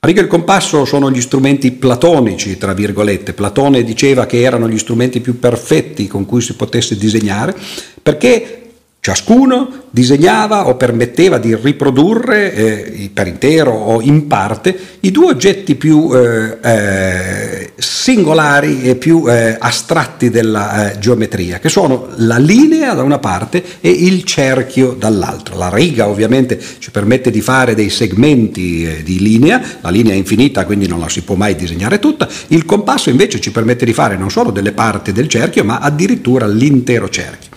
La 0.00 0.08
riga 0.08 0.22
e 0.22 0.24
il 0.24 0.28
compasso 0.28 0.84
sono 0.84 1.08
gli 1.08 1.20
strumenti 1.20 1.70
platonici, 1.70 2.58
tra 2.58 2.74
virgolette. 2.74 3.32
Platone 3.32 3.84
diceva 3.84 4.26
che 4.26 4.40
erano 4.40 4.68
gli 4.68 4.78
strumenti 4.78 5.20
più 5.20 5.38
perfetti 5.38 6.08
con 6.08 6.26
cui 6.26 6.40
si 6.40 6.56
potesse 6.56 6.96
disegnare, 6.96 7.56
perché 8.02 8.65
Ciascuno 9.06 9.84
disegnava 9.90 10.66
o 10.66 10.74
permetteva 10.74 11.38
di 11.38 11.54
riprodurre 11.54 12.52
eh, 12.52 13.10
per 13.14 13.28
intero 13.28 13.70
o 13.70 14.02
in 14.02 14.26
parte 14.26 14.76
i 14.98 15.12
due 15.12 15.26
oggetti 15.26 15.76
più 15.76 16.10
eh, 16.12 16.58
eh, 16.60 17.72
singolari 17.76 18.82
e 18.82 18.96
più 18.96 19.22
eh, 19.28 19.56
astratti 19.60 20.28
della 20.28 20.90
eh, 20.90 20.98
geometria, 20.98 21.60
che 21.60 21.68
sono 21.68 22.08
la 22.16 22.38
linea 22.38 22.94
da 22.94 23.04
una 23.04 23.20
parte 23.20 23.62
e 23.80 23.90
il 23.90 24.24
cerchio 24.24 24.96
dall'altra. 24.98 25.54
La 25.54 25.70
riga 25.72 26.08
ovviamente 26.08 26.60
ci 26.80 26.90
permette 26.90 27.30
di 27.30 27.40
fare 27.40 27.76
dei 27.76 27.90
segmenti 27.90 28.84
eh, 28.84 29.02
di 29.04 29.20
linea, 29.20 29.62
la 29.82 29.90
linea 29.90 30.14
è 30.14 30.16
infinita 30.16 30.64
quindi 30.64 30.88
non 30.88 30.98
la 30.98 31.08
si 31.08 31.22
può 31.22 31.36
mai 31.36 31.54
disegnare 31.54 32.00
tutta, 32.00 32.28
il 32.48 32.64
compasso 32.64 33.08
invece 33.08 33.38
ci 33.38 33.52
permette 33.52 33.84
di 33.84 33.92
fare 33.92 34.16
non 34.16 34.32
solo 34.32 34.50
delle 34.50 34.72
parti 34.72 35.12
del 35.12 35.28
cerchio 35.28 35.62
ma 35.62 35.78
addirittura 35.78 36.48
l'intero 36.48 37.08
cerchio. 37.08 37.54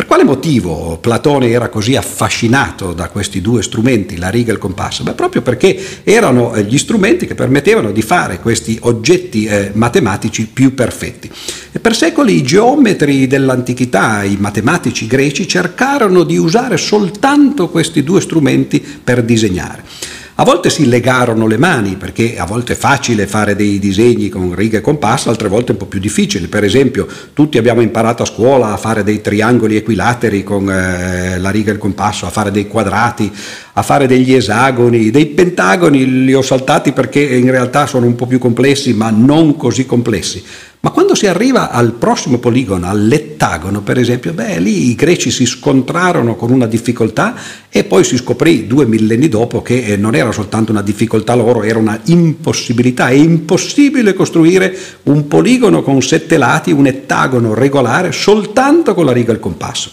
Per 0.00 0.08
quale 0.08 0.24
motivo 0.24 0.96
Platone 0.98 1.50
era 1.50 1.68
così 1.68 1.94
affascinato 1.94 2.94
da 2.94 3.10
questi 3.10 3.42
due 3.42 3.62
strumenti, 3.62 4.16
la 4.16 4.30
riga 4.30 4.48
e 4.50 4.54
il 4.54 4.58
compasso? 4.58 5.02
Beh, 5.02 5.12
proprio 5.12 5.42
perché 5.42 5.78
erano 6.04 6.54
eh, 6.54 6.64
gli 6.64 6.78
strumenti 6.78 7.26
che 7.26 7.34
permettevano 7.34 7.92
di 7.92 8.00
fare 8.00 8.40
questi 8.40 8.78
oggetti 8.80 9.44
eh, 9.44 9.72
matematici 9.74 10.46
più 10.46 10.72
perfetti. 10.72 11.30
E 11.70 11.80
per 11.80 11.94
secoli 11.94 12.34
i 12.34 12.42
geometri 12.42 13.26
dell'antichità, 13.26 14.22
i 14.22 14.38
matematici 14.40 15.06
greci, 15.06 15.46
cercarono 15.46 16.22
di 16.22 16.38
usare 16.38 16.78
soltanto 16.78 17.68
questi 17.68 18.02
due 18.02 18.22
strumenti 18.22 18.80
per 18.80 19.22
disegnare. 19.22 19.84
A 20.40 20.42
volte 20.42 20.70
si 20.70 20.86
legarono 20.86 21.46
le 21.46 21.58
mani 21.58 21.96
perché 21.96 22.38
a 22.38 22.46
volte 22.46 22.72
è 22.72 22.76
facile 22.76 23.26
fare 23.26 23.54
dei 23.54 23.78
disegni 23.78 24.30
con 24.30 24.54
righe 24.54 24.78
e 24.78 24.80
compasso, 24.80 25.28
altre 25.28 25.48
volte 25.48 25.66
è 25.66 25.70
un 25.72 25.76
po' 25.76 25.84
più 25.84 26.00
difficile. 26.00 26.48
Per 26.48 26.64
esempio, 26.64 27.06
tutti 27.34 27.58
abbiamo 27.58 27.82
imparato 27.82 28.22
a 28.22 28.26
scuola 28.26 28.72
a 28.72 28.78
fare 28.78 29.04
dei 29.04 29.20
triangoli 29.20 29.76
equilateri 29.76 30.42
con 30.42 30.70
eh, 30.70 31.38
la 31.38 31.50
riga 31.50 31.68
e 31.68 31.74
il 31.74 31.78
compasso, 31.78 32.24
a 32.24 32.30
fare 32.30 32.50
dei 32.50 32.66
quadrati, 32.68 33.30
a 33.74 33.82
fare 33.82 34.06
degli 34.06 34.32
esagoni, 34.32 35.10
dei 35.10 35.26
pentagoni 35.26 36.24
li 36.24 36.32
ho 36.32 36.40
saltati 36.40 36.92
perché 36.92 37.20
in 37.20 37.50
realtà 37.50 37.84
sono 37.84 38.06
un 38.06 38.14
po' 38.14 38.26
più 38.26 38.38
complessi, 38.38 38.94
ma 38.94 39.10
non 39.10 39.56
così 39.56 39.84
complessi. 39.84 40.42
Ma 40.82 40.92
quando 40.92 41.14
si 41.14 41.26
arriva 41.26 41.70
al 41.70 41.92
prossimo 41.92 42.38
poligono, 42.38 42.88
all'ettagono 42.88 43.82
per 43.82 43.98
esempio, 43.98 44.32
beh, 44.32 44.60
lì 44.60 44.88
i 44.88 44.94
greci 44.94 45.30
si 45.30 45.44
scontrarono 45.44 46.36
con 46.36 46.50
una 46.50 46.64
difficoltà 46.64 47.34
e 47.68 47.84
poi 47.84 48.02
si 48.02 48.16
scoprì 48.16 48.66
due 48.66 48.86
millenni 48.86 49.28
dopo 49.28 49.60
che 49.60 49.84
eh, 49.84 49.96
non 49.98 50.14
era 50.14 50.32
soltanto 50.32 50.72
una 50.72 50.80
difficoltà 50.80 51.34
loro, 51.34 51.64
era 51.64 51.78
una 51.78 52.00
impossibilità. 52.04 53.08
È 53.08 53.12
impossibile 53.12 54.14
costruire 54.14 54.74
un 55.02 55.28
poligono 55.28 55.82
con 55.82 56.00
sette 56.00 56.38
lati, 56.38 56.72
un 56.72 56.86
ettagono 56.86 57.52
regolare, 57.52 58.10
soltanto 58.10 58.94
con 58.94 59.04
la 59.04 59.12
riga 59.12 59.32
e 59.32 59.34
il 59.34 59.40
compasso. 59.40 59.90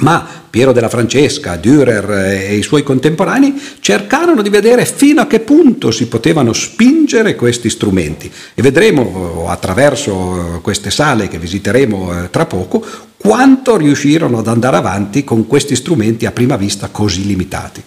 Ma 0.00 0.26
Piero 0.50 0.72
della 0.72 0.88
Francesca, 0.88 1.56
Dürer 1.56 2.10
e 2.10 2.56
i 2.56 2.62
suoi 2.62 2.82
contemporanei 2.82 3.60
cercarono 3.80 4.42
di 4.42 4.48
vedere 4.48 4.84
fino 4.84 5.20
a 5.20 5.26
che 5.26 5.40
punto 5.40 5.90
si 5.90 6.06
potevano 6.06 6.52
spingere 6.52 7.34
questi 7.34 7.68
strumenti 7.68 8.30
e 8.54 8.62
vedremo 8.62 9.44
eh, 9.46 9.50
attraverso 9.50 10.56
eh, 10.56 10.60
queste 10.60 10.90
sale 10.90 11.28
che 11.28 11.38
visiteremo 11.38 12.24
eh, 12.24 12.30
tra 12.30 12.46
poco 12.46 12.84
quanto 13.16 13.76
riuscirono 13.76 14.38
ad 14.38 14.46
andare 14.46 14.76
avanti 14.76 15.24
con 15.24 15.46
questi 15.46 15.76
strumenti 15.76 16.24
a 16.24 16.32
prima 16.32 16.56
vista 16.56 16.88
così 16.88 17.26
limitati. 17.26 17.82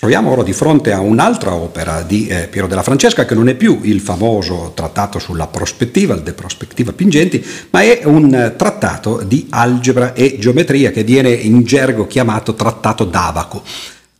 Troviamo 0.00 0.30
ora 0.30 0.42
di 0.42 0.54
fronte 0.54 0.92
a 0.92 1.00
un'altra 1.00 1.52
opera 1.52 2.00
di 2.00 2.26
eh, 2.26 2.48
Piero 2.48 2.66
della 2.66 2.82
Francesca 2.82 3.26
che 3.26 3.34
non 3.34 3.50
è 3.50 3.54
più 3.54 3.80
il 3.82 4.00
famoso 4.00 4.72
trattato 4.74 5.18
sulla 5.18 5.46
prospettiva, 5.46 6.14
il 6.14 6.22
De 6.22 6.32
Prospettiva 6.32 6.92
Pingenti, 6.92 7.44
ma 7.68 7.82
è 7.82 8.00
un 8.04 8.32
eh, 8.32 8.56
trattato 8.56 9.22
di 9.22 9.48
algebra 9.50 10.14
e 10.14 10.38
geometria 10.38 10.90
che 10.90 11.04
viene 11.04 11.28
in 11.28 11.64
gergo 11.64 12.06
chiamato 12.06 12.54
Trattato 12.54 13.04
d'Abaco. 13.04 13.62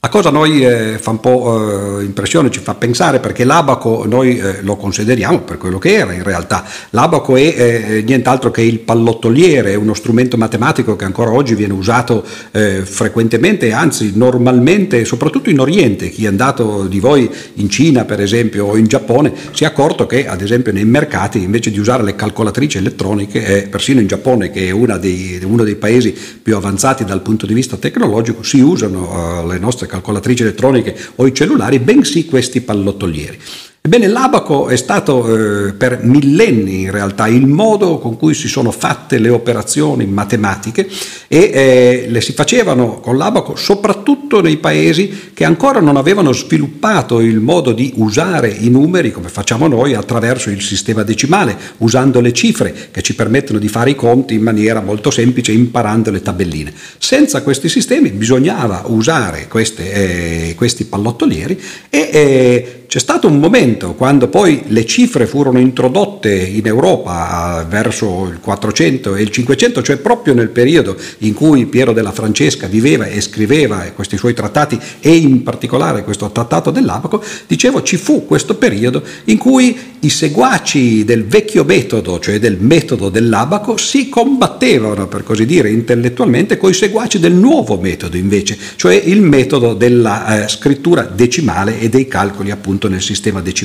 La 0.03 0.09
cosa 0.09 0.31
a 0.31 0.33
noi 0.33 0.65
eh, 0.65 0.97
fa 0.99 1.11
un 1.11 1.21
po' 1.21 1.99
eh, 2.01 2.05
impressione, 2.05 2.51
ci 2.51 2.61
fa 2.61 2.75
pensare 2.75 3.21
perché 3.21 3.45
l'abaco 3.45 4.07
noi 4.07 4.39
eh, 4.39 4.63
lo 4.63 4.77
consideriamo 4.77 5.41
per 5.41 5.59
quello 5.59 5.79
che 5.79 5.93
era 5.93 6.15
in 6.15 6.23
realtà. 6.23 6.65
L'abaco 6.89 7.37
è 7.37 7.43
eh, 7.43 8.03
nient'altro 8.07 8.51
che 8.51 8.63
il 8.63 8.79
pallottoliere, 8.79 9.73
è 9.73 9.75
uno 9.75 9.93
strumento 9.93 10.39
matematico 10.39 10.97
che 10.97 11.05
ancora 11.05 11.33
oggi 11.33 11.55
viene 11.55 11.75
usato 11.75 12.25
eh, 12.53 12.81
frequentemente, 12.83 13.73
anzi 13.73 14.13
normalmente, 14.15 15.05
soprattutto 15.05 15.51
in 15.51 15.61
Oriente. 15.61 16.09
Chi 16.09 16.25
è 16.25 16.29
andato 16.29 16.87
di 16.87 16.99
voi 16.99 17.31
in 17.57 17.69
Cina 17.69 18.07
per 18.07 18.23
esempio 18.23 18.69
o 18.69 18.79
in 18.79 18.87
Giappone 18.87 19.35
si 19.53 19.65
è 19.65 19.67
accorto 19.67 20.07
che 20.07 20.27
ad 20.27 20.41
esempio 20.41 20.73
nei 20.73 20.87
mercati 20.87 21.43
invece 21.43 21.71
di 21.71 21.79
usare 21.79 22.05
le 22.05 22.15
calcolatrici 22.15 22.79
elettroniche, 22.79 23.69
persino 23.71 24.01
in 24.01 24.07
Giappone 24.07 24.51
che 24.51 24.71
è 24.71 24.99
dei, 24.99 25.41
uno 25.45 25.63
dei 25.63 25.77
paesi 25.77 26.17
più 26.43 26.57
avanzati 26.57 27.05
dal 27.05 27.21
punto 27.21 27.45
di 27.45 27.53
vista 27.53 27.77
tecnologico, 27.77 28.43
si 28.43 28.61
usano 28.61 29.47
le 29.47 29.59
nostre 29.59 29.89
calcolatrici 29.91 30.43
elettroniche 30.43 30.97
o 31.17 31.27
i 31.27 31.35
cellulari, 31.35 31.81
bensì 31.81 32.25
questi 32.25 32.61
pallottolieri. 32.61 33.39
Ebbene, 33.83 34.09
l'abaco 34.09 34.69
è 34.69 34.77
stato 34.77 35.69
eh, 35.69 35.73
per 35.73 36.01
millenni 36.03 36.83
in 36.83 36.91
realtà 36.91 37.29
il 37.29 37.47
modo 37.47 37.99
con 37.99 38.19
cui 38.19 38.35
si 38.35 38.47
sono 38.47 38.71
fatte 38.73 39.19
le 39.19 39.31
operazioni 39.31 40.05
matematiche 40.05 40.87
e 41.27 41.51
eh, 41.51 42.07
le 42.07 42.21
si 42.21 42.35
facevano 42.35 43.01
con 43.01 43.17
l'abaco 43.17 43.57
soprattutto 43.57 44.43
nei 44.43 44.59
paesi 44.59 45.31
che 45.33 45.47
ancora 45.47 45.81
non 45.81 45.97
avevano 45.97 46.31
sviluppato 46.35 47.21
il 47.21 47.41
modo 47.41 47.73
di 47.73 47.95
usare 47.97 48.51
i 48.51 48.69
numeri 48.69 49.13
come 49.13 49.31
facciamo 49.31 49.67
noi 49.67 49.95
attraverso 49.95 50.51
il 50.51 50.61
sistema 50.61 51.03
decimale, 51.03 51.57
usando 51.79 52.21
le 52.21 52.35
cifre 52.35 52.91
che 52.91 53.01
ci 53.01 53.15
permettono 53.15 53.59
di 53.59 53.69
fare 53.69 53.89
i 53.89 53.95
conti 53.95 54.35
in 54.35 54.43
maniera 54.43 54.83
molto 54.83 55.11
semplice 55.11 55.53
imparando 55.53 56.11
le 56.11 56.21
tabelline. 56.21 56.75
Senza 56.99 57.43
questi 57.43 57.71
sistemi 57.71 58.11
bisognava 58.11 58.83
usare 58.89 59.49
queste, 59.49 60.49
eh, 60.51 60.55
questi 60.55 60.85
pallottolieri 60.85 61.59
e 61.89 62.11
eh, 62.13 62.75
c'è 62.91 62.99
stato 62.99 63.29
un 63.29 63.39
momento 63.39 63.69
quando 63.77 64.29
poi 64.29 64.63
le 64.67 64.85
cifre 64.85 65.27
furono 65.27 65.59
introdotte 65.59 66.35
in 66.35 66.67
Europa 66.67 67.67
verso 67.69 68.29
il 68.31 68.41
400 68.41 69.17
e 69.17 69.23
il 69.23 69.31
500, 69.31 69.83
cioè 69.83 69.97
proprio 69.97 70.35
nel 70.35 70.49
periodo 70.49 70.97
in 71.19 71.35
cui 71.35 71.67
Piero 71.67 71.93
della 71.93 72.13
Francesca 72.13 72.67
viveva 72.67 73.07
e 73.07 73.21
scriveva 73.21 73.79
questi 73.95 74.17
suoi 74.17 74.35
trattati 74.35 74.79
e 75.01 75.15
in 75.15 75.43
particolare 75.43 76.05
questo 76.05 76.31
trattato 76.31 76.71
dell'Abaco, 76.71 77.23
dicevo 77.47 77.83
ci 77.83 77.97
fu 77.97 78.27
questo 78.27 78.57
periodo 78.57 79.03
in 79.25 79.39
cui 79.39 79.77
i 80.01 80.09
seguaci 80.09 81.05
del 81.05 81.27
vecchio 81.27 81.65
metodo, 81.65 82.19
cioè 82.19 82.39
del 82.39 82.57
metodo 82.59 83.09
dell'Abaco, 83.11 83.77
si 83.77 84.09
combattevano, 84.09 85.07
per 85.09 85.23
così 85.23 85.45
dire, 85.45 85.71
intellettualmente 85.71 86.57
con 86.57 86.71
i 86.71 86.75
seguaci 86.75 87.19
del 87.19 87.35
nuovo 87.35 87.79
metodo 87.79 88.17
invece, 88.17 88.57
cioè 88.77 88.95
il 88.95 89.21
metodo 89.21 89.75
della 89.75 90.45
eh, 90.45 90.49
scrittura 90.49 91.03
decimale 91.03 91.81
e 91.81 91.89
dei 91.89 92.09
calcoli 92.09 92.51
appunto 92.51 92.89
nel 92.89 93.03
sistema 93.03 93.41
decimale. 93.41 93.60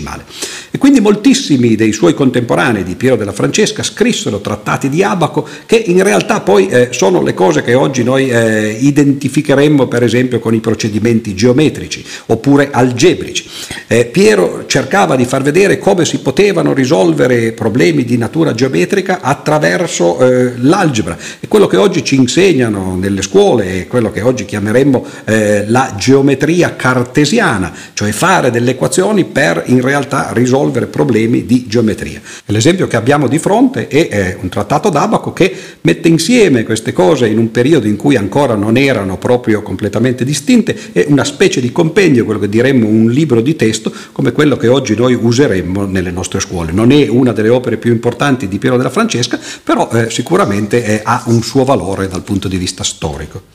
E 0.72 0.78
quindi 0.78 1.00
moltissimi 1.00 1.75
dei 1.75 1.94
suoi 1.94 2.14
contemporanei 2.14 2.84
di 2.84 2.96
Piero 2.96 3.16
della 3.16 3.32
Francesca 3.32 3.84
scrissero 3.84 4.42
trattati 4.42 4.90
di 4.90 5.04
abaco 5.04 5.48
che 5.66 5.78
in 5.78 6.04
realtà 6.04 6.42
poi 6.42 6.68
eh, 6.68 6.88
sono 6.92 7.22
le 7.22 7.34
cose 7.34 7.62
che 7.62 7.74
oggi 7.74 8.04
noi 8.04 8.30
eh, 8.30 8.78
identificheremmo 8.80 9.88
per 9.88 10.04
esempio 10.04 10.40
con 10.40 10.54
i 10.54 10.60
procedimenti 10.60 11.34
geometrici 11.34 12.04
oppure 12.28 12.70
algebrici. 12.72 13.48
Eh, 13.88 14.06
Piero 14.06 14.66
cercava 14.68 15.16
di 15.16 15.25
far 15.25 15.42
vedere 15.42 15.80
come 15.80 16.06
si 16.06 16.20
potevano 16.20 16.74
risolvere 16.74 17.54
problemi 17.54 18.04
di 18.04 18.18
natura 18.18 18.54
geometrica 18.54 19.22
attraverso 19.22 20.20
eh, 20.20 20.54
l'algebra 20.58 21.18
e 21.40 21.48
quello 21.48 21.68
che 21.68 21.78
oggi 21.78 22.04
ci 22.04 22.16
insegnano 22.16 22.96
nelle 22.96 23.22
scuole 23.22 23.82
è 23.82 23.88
quello 23.88 24.12
che 24.12 24.22
oggi 24.22 24.46
chiameremmo 24.46 25.06
eh, 25.25 25.66
la 25.68 25.94
geometria 25.98 26.75
cartesiana, 26.75 27.74
cioè 27.94 28.12
fare 28.12 28.52
delle 28.52 28.72
equazioni 28.72 29.25
per 29.25 29.64
in 29.68 29.82
realtà 29.86 30.32
risolvere 30.34 30.88
problemi 30.88 31.46
di 31.46 31.65
geometria. 31.68 32.22
L'esempio 32.48 32.88
che 32.88 32.98
abbiamo 32.98 33.27
di 33.27 33.39
fronte 33.39 33.88
è 33.88 34.38
un 34.39 34.50
trattato 34.50 34.89
d'abaco 34.89 35.32
che 35.32 35.56
mette 35.82 36.08
insieme 36.08 36.63
queste 36.63 36.92
cose 36.92 37.27
in 37.27 37.38
un 37.38 37.51
periodo 37.51 37.88
in 37.88 37.96
cui 37.96 38.18
ancora 38.18 38.56
non 38.56 38.75
erano 38.75 39.18
proprio 39.18 39.62
completamente 39.62 40.25
distinte, 40.25 40.75
è 40.92 41.06
una 41.08 41.24
specie 41.24 41.62
di 41.62 41.72
compendio, 41.72 42.25
quello 42.25 42.39
che 42.39 42.50
diremmo 42.50 42.88
un 42.88 43.10
libro 43.10 43.42
di 43.42 43.56
testo, 43.56 43.94
come 44.12 44.32
quello 44.32 44.58
che 44.58 44.68
oggi 44.68 44.96
noi 44.96 45.13
useremmo 45.13 45.86
nelle 45.86 46.12
nostre 46.12 46.39
scuole. 46.39 46.72
Non 46.72 46.92
è 46.92 47.08
una 47.08 47.32
delle 47.32 47.50
opere 47.50 47.77
più 47.77 47.92
importanti 47.92 48.48
di 48.48 48.58
Piero 48.58 48.77
della 48.77 48.89
Francesca, 48.89 49.39
però 49.63 49.89
eh, 49.92 50.10
sicuramente 50.10 50.84
eh, 50.84 51.01
ha 51.04 51.24
un 51.27 51.42
suo 51.42 51.63
valore 51.63 52.08
dal 52.08 52.24
punto 52.24 52.48
di 52.48 52.58
vista 52.58 52.84
storico. 52.84 53.55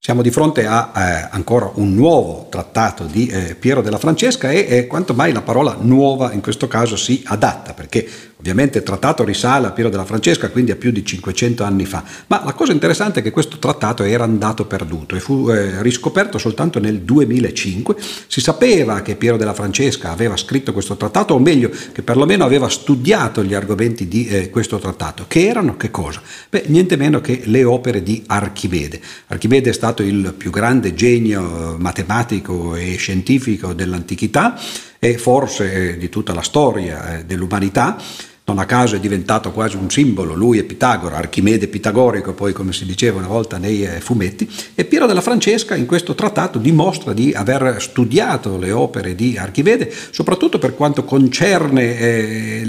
Siamo 0.00 0.22
di 0.22 0.30
fronte 0.30 0.64
a 0.64 0.92
eh, 0.94 1.28
ancora 1.32 1.72
un 1.74 1.92
nuovo 1.92 2.46
trattato 2.48 3.04
di 3.04 3.26
eh, 3.26 3.56
Piero 3.56 3.82
della 3.82 3.98
Francesca 3.98 4.48
e 4.48 4.64
eh, 4.68 4.86
quanto 4.86 5.12
mai 5.12 5.32
la 5.32 5.42
parola 5.42 5.76
nuova 5.80 6.32
in 6.32 6.40
questo 6.40 6.68
caso 6.68 6.94
si 6.94 7.22
adatta, 7.26 7.74
perché 7.74 8.08
Ovviamente 8.48 8.78
il 8.78 8.84
trattato 8.84 9.24
risale 9.24 9.66
a 9.66 9.72
Piero 9.72 9.90
della 9.90 10.06
Francesca, 10.06 10.48
quindi 10.48 10.70
a 10.70 10.76
più 10.76 10.90
di 10.90 11.04
500 11.04 11.64
anni 11.64 11.84
fa, 11.84 12.02
ma 12.28 12.40
la 12.46 12.54
cosa 12.54 12.72
interessante 12.72 13.20
è 13.20 13.22
che 13.22 13.30
questo 13.30 13.58
trattato 13.58 14.04
era 14.04 14.24
andato 14.24 14.64
perduto 14.64 15.16
e 15.16 15.20
fu 15.20 15.50
eh, 15.50 15.82
riscoperto 15.82 16.38
soltanto 16.38 16.80
nel 16.80 17.02
2005. 17.02 17.96
Si 18.26 18.40
sapeva 18.40 19.02
che 19.02 19.16
Piero 19.16 19.36
della 19.36 19.52
Francesca 19.52 20.12
aveva 20.12 20.34
scritto 20.38 20.72
questo 20.72 20.96
trattato, 20.96 21.34
o 21.34 21.38
meglio, 21.38 21.70
che 21.92 22.00
perlomeno 22.00 22.42
aveva 22.42 22.70
studiato 22.70 23.44
gli 23.44 23.52
argomenti 23.52 24.08
di 24.08 24.26
eh, 24.26 24.48
questo 24.48 24.78
trattato, 24.78 25.26
che 25.28 25.46
erano 25.46 25.76
che 25.76 25.90
cosa? 25.90 26.22
Beh, 26.48 26.64
niente 26.68 26.96
meno 26.96 27.20
che 27.20 27.42
le 27.44 27.64
opere 27.64 28.02
di 28.02 28.24
Archimede. 28.28 28.98
Archimede 29.26 29.68
è 29.68 29.74
stato 29.74 30.02
il 30.02 30.32
più 30.34 30.50
grande 30.50 30.94
genio 30.94 31.76
matematico 31.78 32.76
e 32.76 32.96
scientifico 32.96 33.74
dell'antichità 33.74 34.58
e 34.98 35.18
forse 35.18 35.90
eh, 35.90 35.98
di 35.98 36.08
tutta 36.08 36.32
la 36.32 36.42
storia 36.42 37.18
eh, 37.18 37.24
dell'umanità 37.26 37.98
non 38.48 38.58
a 38.58 38.64
caso 38.64 38.96
è 38.96 38.98
diventato 39.00 39.52
quasi 39.52 39.76
un 39.76 39.90
simbolo, 39.90 40.34
lui 40.34 40.58
e 40.58 40.64
Pitagora, 40.64 41.18
Archimede 41.18 41.68
pitagorico, 41.68 42.32
poi 42.32 42.54
come 42.54 42.72
si 42.72 42.86
diceva 42.86 43.18
una 43.18 43.26
volta 43.26 43.58
nei 43.58 43.84
eh, 43.84 44.00
fumetti, 44.00 44.48
e 44.74 44.86
Piero 44.86 45.06
della 45.06 45.20
Francesca 45.20 45.76
in 45.76 45.84
questo 45.84 46.14
trattato 46.14 46.58
dimostra 46.58 47.12
di 47.12 47.32
aver 47.34 47.76
studiato 47.78 48.56
le 48.56 48.72
opere 48.72 49.14
di 49.14 49.36
Archimede, 49.36 49.92
soprattutto 50.10 50.58
per 50.58 50.74
quanto 50.74 51.04
concerne 51.04 51.98
eh, 51.98 52.62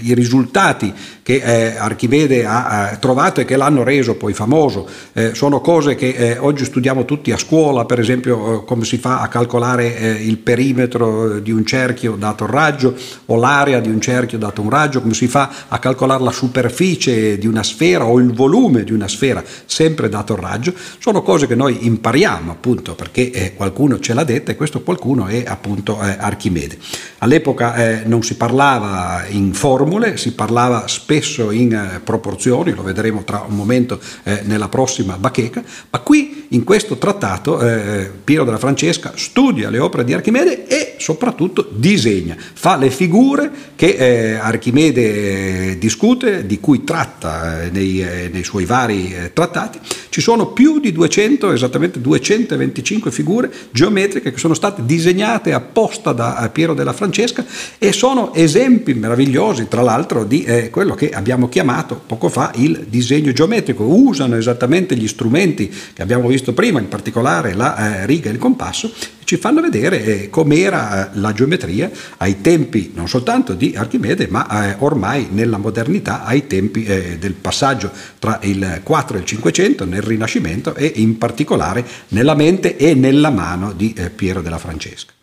i 0.00 0.14
risultati 0.14 0.94
che 1.26 1.42
eh, 1.42 1.76
Archimede 1.76 2.46
ha 2.46 2.92
eh, 2.92 2.98
trovato 3.00 3.40
e 3.40 3.44
che 3.44 3.56
l'hanno 3.56 3.82
reso 3.82 4.14
poi 4.14 4.32
famoso. 4.32 4.86
Eh, 5.12 5.34
sono 5.34 5.60
cose 5.60 5.96
che 5.96 6.10
eh, 6.10 6.38
oggi 6.38 6.64
studiamo 6.64 7.04
tutti 7.04 7.32
a 7.32 7.36
scuola, 7.36 7.84
per 7.84 7.98
esempio 7.98 8.62
come 8.62 8.84
si 8.84 8.96
fa 8.96 9.18
a 9.18 9.26
calcolare 9.26 9.88
il 10.20 10.38
perimetro 10.38 11.40
di 11.40 11.50
un 11.50 11.66
cerchio 11.66 12.14
dato 12.14 12.44
un 12.44 12.50
raggio 12.50 12.94
o 13.24 13.34
l'area 13.34 13.80
di 13.80 13.88
un 13.88 14.00
cerchio 14.00 14.38
dato 14.38 14.62
un 14.62 14.70
raggio, 14.70 15.00
come 15.00 15.14
si 15.14 15.26
fa 15.26 15.50
a 15.66 15.80
calcolare 15.80 16.22
la 16.22 16.30
superficie 16.30 17.36
di 17.38 17.48
una 17.48 17.64
sfera 17.64 18.04
o 18.04 18.20
il 18.20 18.32
volume 18.32 18.84
di 18.84 18.92
una 18.92 19.08
sfera, 19.08 19.42
sempre 19.64 20.08
dato 20.08 20.34
il 20.34 20.38
raggio, 20.38 20.74
sono 21.00 21.22
cose 21.22 21.48
che 21.48 21.56
noi 21.56 21.86
impariamo 21.86 22.52
appunto 22.52 22.94
perché 22.94 23.32
eh, 23.32 23.54
qualcuno 23.54 23.98
ce 23.98 24.14
l'ha 24.14 24.22
detta 24.22 24.52
e 24.52 24.54
questo 24.54 24.80
qualcuno 24.80 25.26
è 25.26 25.42
appunto 25.44 26.00
eh, 26.00 26.16
Archimede. 26.20 26.78
All'epoca 27.18 27.74
eh, 27.74 28.02
non 28.04 28.22
si 28.22 28.36
parlava 28.36 29.24
in 29.28 29.52
formule, 29.54 30.16
si 30.18 30.32
parlava 30.32 30.86
spesso 30.86 31.14
in 31.50 31.72
eh, 31.72 32.00
proporzioni, 32.00 32.72
lo 32.72 32.82
vedremo 32.82 33.24
tra 33.24 33.44
un 33.48 33.54
momento 33.56 33.98
eh, 34.24 34.40
nella 34.44 34.68
prossima 34.68 35.16
bacheca, 35.16 35.62
ma 35.90 35.98
qui 36.00 36.46
in 36.50 36.64
questo 36.64 36.96
trattato 36.96 37.60
eh, 37.60 38.10
Piero 38.22 38.44
della 38.44 38.58
Francesca 38.58 39.12
studia 39.16 39.70
le 39.70 39.78
opere 39.78 40.04
di 40.04 40.12
Archimede 40.12 40.66
e 40.66 40.94
soprattutto 40.98 41.68
disegna, 41.70 42.36
fa 42.36 42.76
le 42.76 42.90
figure 42.90 43.50
che 43.76 44.38
Archimede 44.38 45.76
discute, 45.78 46.46
di 46.46 46.58
cui 46.60 46.84
tratta 46.84 47.68
nei, 47.70 48.04
nei 48.32 48.44
suoi 48.44 48.64
vari 48.64 49.14
trattati, 49.32 49.78
ci 50.08 50.20
sono 50.20 50.46
più 50.46 50.80
di 50.80 50.92
200, 50.92 51.52
esattamente 51.52 52.00
225 52.00 53.10
figure 53.10 53.52
geometriche 53.70 54.32
che 54.32 54.38
sono 54.38 54.54
state 54.54 54.84
disegnate 54.84 55.52
apposta 55.52 56.12
da 56.12 56.48
Piero 56.52 56.74
della 56.74 56.92
Francesca 56.94 57.44
e 57.78 57.92
sono 57.92 58.32
esempi 58.34 58.94
meravigliosi, 58.94 59.68
tra 59.68 59.82
l'altro, 59.82 60.24
di 60.24 60.44
quello 60.70 60.94
che 60.94 61.05
abbiamo 61.10 61.48
chiamato 61.48 62.00
poco 62.06 62.28
fa 62.28 62.52
il 62.56 62.86
disegno 62.88 63.32
geometrico. 63.32 63.84
Usano 63.84 64.36
esattamente 64.36 64.96
gli 64.96 65.08
strumenti 65.08 65.72
che 65.92 66.02
abbiamo 66.02 66.28
visto 66.28 66.52
prima, 66.52 66.80
in 66.80 66.88
particolare 66.88 67.54
la 67.54 68.00
eh, 68.00 68.06
riga 68.06 68.30
e 68.30 68.32
il 68.32 68.38
compasso, 68.38 68.92
ci 69.24 69.36
fanno 69.36 69.60
vedere 69.60 70.04
eh, 70.04 70.30
com'era 70.30 71.10
la 71.14 71.32
geometria 71.32 71.90
ai 72.18 72.40
tempi 72.40 72.92
non 72.94 73.08
soltanto 73.08 73.54
di 73.54 73.74
Archimede, 73.76 74.28
ma 74.30 74.70
eh, 74.70 74.76
ormai 74.78 75.28
nella 75.30 75.58
modernità, 75.58 76.24
ai 76.24 76.46
tempi 76.46 76.84
eh, 76.84 77.18
del 77.18 77.32
passaggio 77.32 77.90
tra 78.18 78.38
il 78.42 78.80
4 78.82 79.16
e 79.16 79.20
il 79.20 79.26
500, 79.26 79.84
nel 79.84 80.02
Rinascimento 80.02 80.74
e 80.74 80.92
in 80.96 81.18
particolare 81.18 81.84
nella 82.08 82.34
mente 82.34 82.76
e 82.76 82.94
nella 82.94 83.30
mano 83.30 83.72
di 83.72 83.92
eh, 83.96 84.10
Piero 84.10 84.40
della 84.40 84.58
Francesca. 84.58 85.15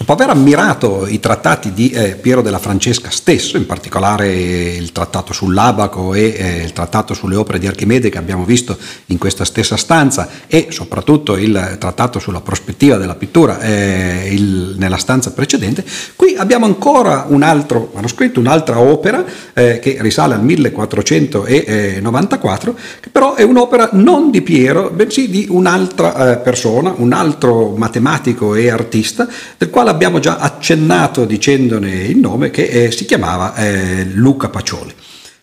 Dopo 0.00 0.14
aver 0.14 0.30
ammirato 0.30 1.06
i 1.06 1.20
trattati 1.20 1.74
di 1.74 1.90
eh, 1.90 2.14
Piero 2.14 2.40
della 2.40 2.58
Francesca 2.58 3.10
stesso, 3.10 3.58
in 3.58 3.66
particolare 3.66 4.32
il 4.32 4.92
trattato 4.92 5.34
sull'abaco 5.34 6.14
e 6.14 6.34
eh, 6.38 6.62
il 6.64 6.72
trattato 6.72 7.12
sulle 7.12 7.36
opere 7.36 7.58
di 7.58 7.66
Archimede 7.66 8.08
che 8.08 8.16
abbiamo 8.16 8.46
visto 8.46 8.78
in 9.06 9.18
questa 9.18 9.44
stessa 9.44 9.76
stanza 9.76 10.26
e 10.46 10.68
soprattutto 10.70 11.36
il 11.36 11.76
trattato 11.78 12.18
sulla 12.18 12.40
prospettiva 12.40 12.96
della 12.96 13.14
pittura 13.14 13.60
eh, 13.60 14.30
il, 14.32 14.74
nella 14.78 14.96
stanza 14.96 15.32
precedente, 15.32 15.84
qui 16.16 16.34
abbiamo 16.34 16.64
ancora 16.64 17.26
un 17.28 17.42
altro 17.42 17.90
manoscritto, 17.92 18.40
un'altra 18.40 18.80
opera 18.80 19.22
eh, 19.52 19.80
che 19.80 19.98
risale 20.00 20.32
al 20.32 20.42
1494, 20.42 22.74
che 23.00 23.10
però 23.10 23.34
è 23.34 23.42
un'opera 23.42 23.90
non 23.92 24.30
di 24.30 24.40
Piero, 24.40 24.88
bensì 24.88 25.28
di 25.28 25.46
un'altra 25.50 26.32
eh, 26.32 26.38
persona, 26.38 26.94
un 26.96 27.12
altro 27.12 27.74
matematico 27.76 28.54
e 28.54 28.70
artista, 28.70 29.28
del 29.58 29.68
quale 29.68 29.88
abbiamo 29.90 30.18
già 30.18 30.38
accennato 30.38 31.24
dicendone 31.24 31.90
il 31.90 32.18
nome, 32.18 32.50
che 32.50 32.64
eh, 32.64 32.90
si 32.90 33.04
chiamava 33.04 33.54
eh, 33.54 34.04
Luca 34.04 34.48
Pacioli. 34.48 34.94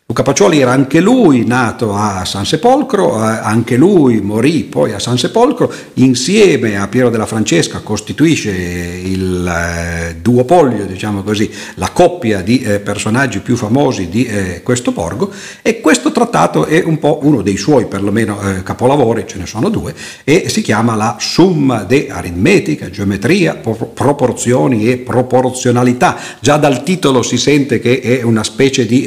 Luca 0.09 0.23
Pacioli 0.23 0.61
era 0.61 0.71
anche 0.71 1.01
lui 1.01 1.45
nato 1.45 1.93
a 1.93 2.23
San 2.23 2.45
Sepolcro, 2.45 3.21
eh, 3.21 3.39
anche 3.41 3.75
lui 3.75 4.21
morì 4.21 4.63
poi 4.63 4.93
a 4.93 4.99
San 4.99 5.17
Sepolcro, 5.17 5.69
insieme 5.95 6.77
a 6.77 6.87
Piero 6.87 7.09
della 7.09 7.25
Francesca 7.25 7.79
costituisce 7.79 8.51
il 8.51 9.45
eh, 9.45 10.15
duopolio, 10.21 10.85
diciamo 10.85 11.23
così, 11.23 11.51
la 11.75 11.89
coppia 11.89 12.39
di 12.39 12.61
eh, 12.61 12.79
personaggi 12.79 13.39
più 13.39 13.57
famosi 13.57 14.07
di 14.07 14.25
questo 14.63 14.93
borgo 14.93 15.29
e 15.61 15.81
questo 15.81 16.13
trattato 16.13 16.67
è 16.67 16.81
un 16.85 16.99
po' 16.99 17.19
uno 17.23 17.41
dei 17.41 17.57
suoi 17.57 17.87
perlomeno 17.87 18.39
capolavori, 18.63 19.25
ce 19.27 19.37
ne 19.37 19.45
sono 19.45 19.67
due, 19.67 19.93
e 20.23 20.47
si 20.47 20.61
chiama 20.61 20.95
la 20.95 21.17
Summa 21.19 21.83
de 21.83 22.07
Aritmetica, 22.09 22.89
Geometria, 22.89 23.55
Proporzioni 23.55 24.89
e 24.89 24.99
Proporzionalità. 24.99 26.17
Già 26.39 26.55
dal 26.55 26.83
titolo 26.83 27.23
si 27.23 27.35
sente 27.35 27.79
che 27.79 27.99
è 27.99 28.21
una 28.21 28.45
specie 28.45 28.85
di 28.85 29.05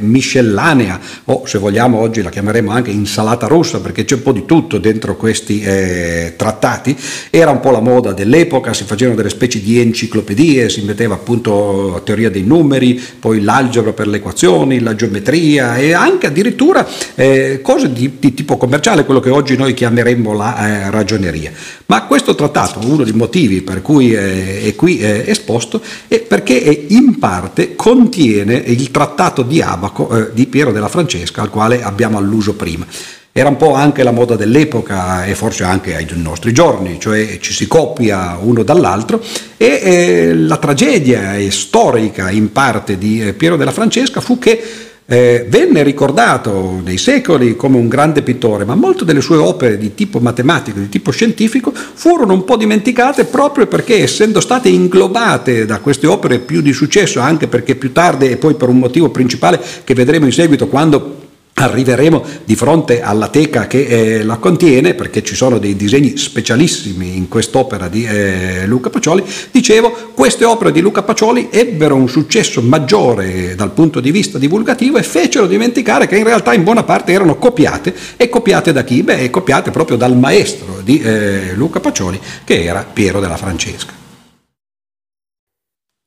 miscela 0.00 0.38
miscellanea 0.40 0.98
o 1.26 1.42
se 1.46 1.58
vogliamo 1.58 1.98
oggi 1.98 2.22
la 2.22 2.30
chiameremo 2.30 2.70
anche 2.70 2.90
insalata 2.90 3.46
russa 3.46 3.80
perché 3.80 4.04
c'è 4.04 4.14
un 4.14 4.22
po' 4.22 4.32
di 4.32 4.44
tutto 4.46 4.78
dentro 4.78 5.16
questi 5.16 5.60
eh, 5.62 6.34
trattati, 6.36 6.96
era 7.30 7.50
un 7.50 7.60
po' 7.60 7.70
la 7.70 7.80
moda 7.80 8.12
dell'epoca, 8.12 8.72
si 8.72 8.84
facevano 8.84 9.16
delle 9.16 9.28
specie 9.28 9.60
di 9.60 9.80
enciclopedie, 9.80 10.68
si 10.68 10.82
metteva 10.82 11.14
appunto 11.14 11.90
la 11.92 12.00
teoria 12.00 12.30
dei 12.30 12.42
numeri, 12.42 13.00
poi 13.18 13.42
l'algebra 13.42 13.92
per 13.92 14.08
le 14.08 14.16
equazioni, 14.16 14.80
la 14.80 14.94
geometria 14.94 15.76
e 15.76 15.92
anche 15.92 16.26
addirittura 16.26 16.86
eh, 17.14 17.60
cose 17.62 17.92
di, 17.92 18.16
di, 18.18 18.34
tipo 18.34 18.56
commerciale, 18.56 19.04
quello 19.04 19.20
che 19.20 19.30
oggi 19.30 19.56
noi 19.56 19.74
chiameremmo 19.74 20.34
la 20.34 20.86
eh, 20.86 20.90
ragioneria. 20.90 21.52
Ma 21.86 22.04
questo 22.04 22.34
trattato, 22.34 22.80
uno 22.84 23.04
dei 23.04 23.12
motivi 23.12 23.62
per 23.62 23.82
cui 23.82 24.12
eh, 24.12 24.62
è 24.62 24.74
qui 24.74 24.98
eh, 24.98 25.24
esposto, 25.26 25.82
è 26.08 26.20
perché 26.20 26.54
in 26.88 27.18
parte 27.18 27.74
contiene 27.74 28.54
il 28.54 28.90
trattato 28.90 29.42
di 29.42 29.60
Abaco 29.60 30.08
eh, 30.08 30.29
di 30.32 30.46
Piero 30.46 30.72
della 30.72 30.88
Francesca, 30.88 31.42
al 31.42 31.50
quale 31.50 31.82
abbiamo 31.82 32.18
alluso 32.18 32.54
prima. 32.54 32.86
Era 33.32 33.48
un 33.48 33.56
po' 33.56 33.74
anche 33.74 34.02
la 34.02 34.10
moda 34.10 34.34
dell'epoca 34.34 35.24
e 35.24 35.36
forse 35.36 35.62
anche 35.62 35.94
ai 35.94 36.06
nostri 36.14 36.52
giorni, 36.52 36.98
cioè 36.98 37.38
ci 37.40 37.52
si 37.52 37.68
copia 37.68 38.36
uno 38.40 38.64
dall'altro 38.64 39.22
e 39.56 39.80
eh, 39.82 40.34
la 40.34 40.56
tragedia 40.56 41.38
storica 41.50 42.30
in 42.30 42.50
parte 42.50 42.98
di 42.98 43.22
eh, 43.22 43.32
Piero 43.34 43.56
della 43.56 43.70
Francesca 43.70 44.20
fu 44.20 44.38
che 44.38 44.89
eh, 45.10 45.44
venne 45.48 45.82
ricordato 45.82 46.80
nei 46.84 46.96
secoli 46.96 47.56
come 47.56 47.76
un 47.76 47.88
grande 47.88 48.22
pittore, 48.22 48.64
ma 48.64 48.76
molte 48.76 49.04
delle 49.04 49.20
sue 49.20 49.38
opere 49.38 49.76
di 49.76 49.92
tipo 49.96 50.20
matematico, 50.20 50.78
di 50.78 50.88
tipo 50.88 51.10
scientifico, 51.10 51.72
furono 51.74 52.32
un 52.32 52.44
po' 52.44 52.56
dimenticate 52.56 53.24
proprio 53.24 53.66
perché 53.66 54.00
essendo 54.00 54.38
state 54.38 54.68
inglobate 54.68 55.66
da 55.66 55.80
queste 55.80 56.06
opere 56.06 56.38
più 56.38 56.60
di 56.60 56.72
successo, 56.72 57.18
anche 57.18 57.48
perché 57.48 57.74
più 57.74 57.90
tardi 57.90 58.28
e 58.28 58.36
poi 58.36 58.54
per 58.54 58.68
un 58.68 58.78
motivo 58.78 59.10
principale 59.10 59.60
che 59.82 59.94
vedremo 59.94 60.26
in 60.26 60.32
seguito 60.32 60.68
quando 60.68 61.29
arriveremo 61.54 62.24
di 62.44 62.56
fronte 62.56 63.02
alla 63.02 63.28
teca 63.28 63.66
che 63.66 63.84
eh, 63.84 64.24
la 64.24 64.36
contiene, 64.36 64.94
perché 64.94 65.22
ci 65.22 65.34
sono 65.34 65.58
dei 65.58 65.76
disegni 65.76 66.16
specialissimi 66.16 67.16
in 67.16 67.28
quest'opera 67.28 67.88
di 67.88 68.04
eh, 68.04 68.66
Luca 68.66 68.90
Pacioli, 68.90 69.22
dicevo, 69.50 70.12
queste 70.14 70.44
opere 70.44 70.72
di 70.72 70.80
Luca 70.80 71.02
Pacioli 71.02 71.48
ebbero 71.50 71.94
un 71.94 72.08
successo 72.08 72.62
maggiore 72.62 73.54
dal 73.54 73.72
punto 73.72 74.00
di 74.00 74.10
vista 74.10 74.38
divulgativo 74.38 74.98
e 74.98 75.02
fecero 75.02 75.46
dimenticare 75.46 76.06
che 76.06 76.16
in 76.16 76.24
realtà 76.24 76.54
in 76.54 76.64
buona 76.64 76.82
parte 76.82 77.12
erano 77.12 77.36
copiate, 77.36 77.94
e 78.16 78.28
copiate 78.28 78.72
da 78.72 78.84
chi? 78.84 79.02
Beh, 79.02 79.30
copiate 79.30 79.70
proprio 79.70 79.96
dal 79.96 80.16
maestro 80.16 80.80
di 80.82 81.00
eh, 81.00 81.52
Luca 81.54 81.80
Pacioli, 81.80 82.18
che 82.44 82.64
era 82.64 82.86
Piero 82.90 83.20
della 83.20 83.36
Francesca. 83.36 83.99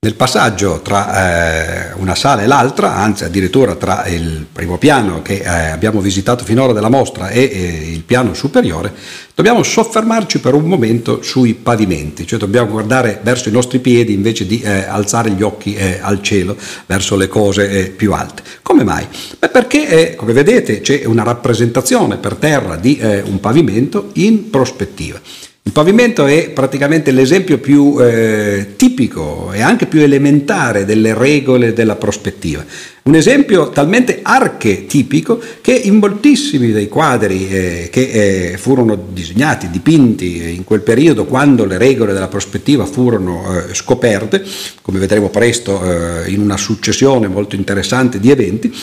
Nel 0.04 0.16
passaggio 0.16 0.82
tra 0.82 1.94
eh, 1.94 1.94
una 1.96 2.14
sala 2.14 2.42
e 2.42 2.46
l'altra, 2.46 2.94
anzi 2.94 3.24
addirittura 3.24 3.76
tra 3.76 4.06
il 4.08 4.46
primo 4.52 4.78
piano 4.78 5.22
che 5.22 5.36
eh, 5.36 5.48
abbiamo 5.48 6.02
visitato 6.02 6.44
finora 6.44 6.74
della 6.74 6.90
mostra 6.90 7.30
e 7.30 7.44
eh, 7.44 7.90
il 7.90 8.02
piano 8.02 8.34
superiore, 8.34 8.94
dobbiamo 9.34 9.64
soffermarci 9.64 10.42
per 10.42 10.56
un 10.56 10.66
momento 10.66 11.22
sui 11.22 11.54
pavimenti, 11.54 12.28
cioè 12.28 12.38
dobbiamo 12.38 12.72
guardare 12.72 13.22
verso 13.24 13.48
i 13.48 13.54
nostri 13.54 13.80
piedi 13.80 14.12
invece 14.12 14.46
di 14.46 14.60
eh, 14.60 14.84
alzare 14.84 15.30
gli 15.30 15.42
occhi 15.42 15.74
eh, 15.74 16.00
al 16.02 16.22
cielo, 16.22 16.58
verso 16.86 17.16
le 17.16 17.30
cose 17.30 17.70
eh, 17.70 17.86
più 17.88 18.12
alte. 18.12 18.44
Come 18.62 18.84
mai? 18.84 19.08
Beh, 19.40 19.48
perché, 19.48 20.16
come 20.18 20.34
vedete, 20.34 20.82
c'è 20.82 21.04
una 21.06 21.24
rappresentazione 21.24 22.18
per 22.18 22.36
terra 22.36 22.76
di 22.76 23.00
un 23.02 23.40
pavimento 23.40 24.10
in 24.16 24.50
prospettiva. 24.50 25.22
Il 25.66 25.72
pavimento 25.72 26.26
è 26.26 26.50
praticamente 26.50 27.12
l'esempio 27.12 27.58
più 27.58 27.98
eh, 27.98 28.74
tipico 28.76 29.54
e 29.54 29.62
anche 29.62 29.86
più 29.86 30.02
elementare 30.02 30.84
delle 30.84 31.14
regole 31.14 31.72
della 31.72 31.96
prospettiva. 31.96 32.66
Un 33.04 33.16
esempio 33.16 33.70
talmente 33.70 34.20
archetipico 34.22 35.42
che 35.62 35.72
in 35.72 36.00
moltissimi 36.00 36.74
dei 36.74 36.90
quadri 36.90 37.48
eh, 37.48 37.90
che 37.90 38.52
eh, 38.52 38.58
furono 38.58 39.08
disegnati, 39.14 39.70
dipinti 39.70 40.54
in 40.54 40.66
quel 40.66 40.82
periodo 40.82 41.24
quando 41.24 41.64
le 41.64 41.78
regole 41.78 42.12
della 42.12 42.28
prospettiva 42.28 42.86
furono 42.86 43.58
eh, 43.58 43.74
scoperte, 43.74 44.44
come 44.82 45.00
vedremo 45.00 45.30
presto 45.30 45.82
eh, 45.82 46.30
in 46.30 46.42
una 46.42 46.58
successione 46.58 47.30
molto 47.30 47.56
interessante 47.56 48.20
di 48.20 48.30
eventi, 48.30 48.76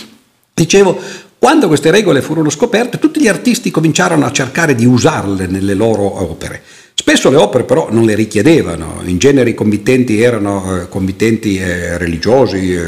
dicevo 0.54 1.28
quando 1.40 1.68
queste 1.68 1.90
regole 1.90 2.20
furono 2.20 2.50
scoperte, 2.50 2.98
tutti 2.98 3.18
gli 3.18 3.26
artisti 3.26 3.70
cominciarono 3.70 4.26
a 4.26 4.30
cercare 4.30 4.74
di 4.74 4.84
usarle 4.84 5.46
nelle 5.46 5.72
loro 5.72 6.20
opere. 6.20 6.60
Spesso 6.92 7.30
le 7.30 7.38
opere 7.38 7.64
però 7.64 7.88
non 7.90 8.04
le 8.04 8.14
richiedevano, 8.14 9.00
in 9.06 9.16
genere 9.16 9.48
i 9.48 9.54
committenti 9.54 10.20
erano 10.20 10.82
eh, 10.82 10.88
committenti 10.90 11.56
eh, 11.56 11.96
religiosi, 11.96 12.74
eh, 12.74 12.80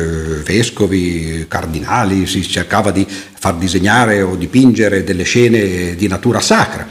vescovi, 0.44 1.46
cardinali, 1.48 2.26
si 2.26 2.42
cercava 2.42 2.90
di 2.90 3.06
far 3.08 3.54
disegnare 3.54 4.20
o 4.20 4.36
dipingere 4.36 5.02
delle 5.02 5.22
scene 5.22 5.94
di 5.94 6.06
natura 6.06 6.40
sacra. 6.40 6.86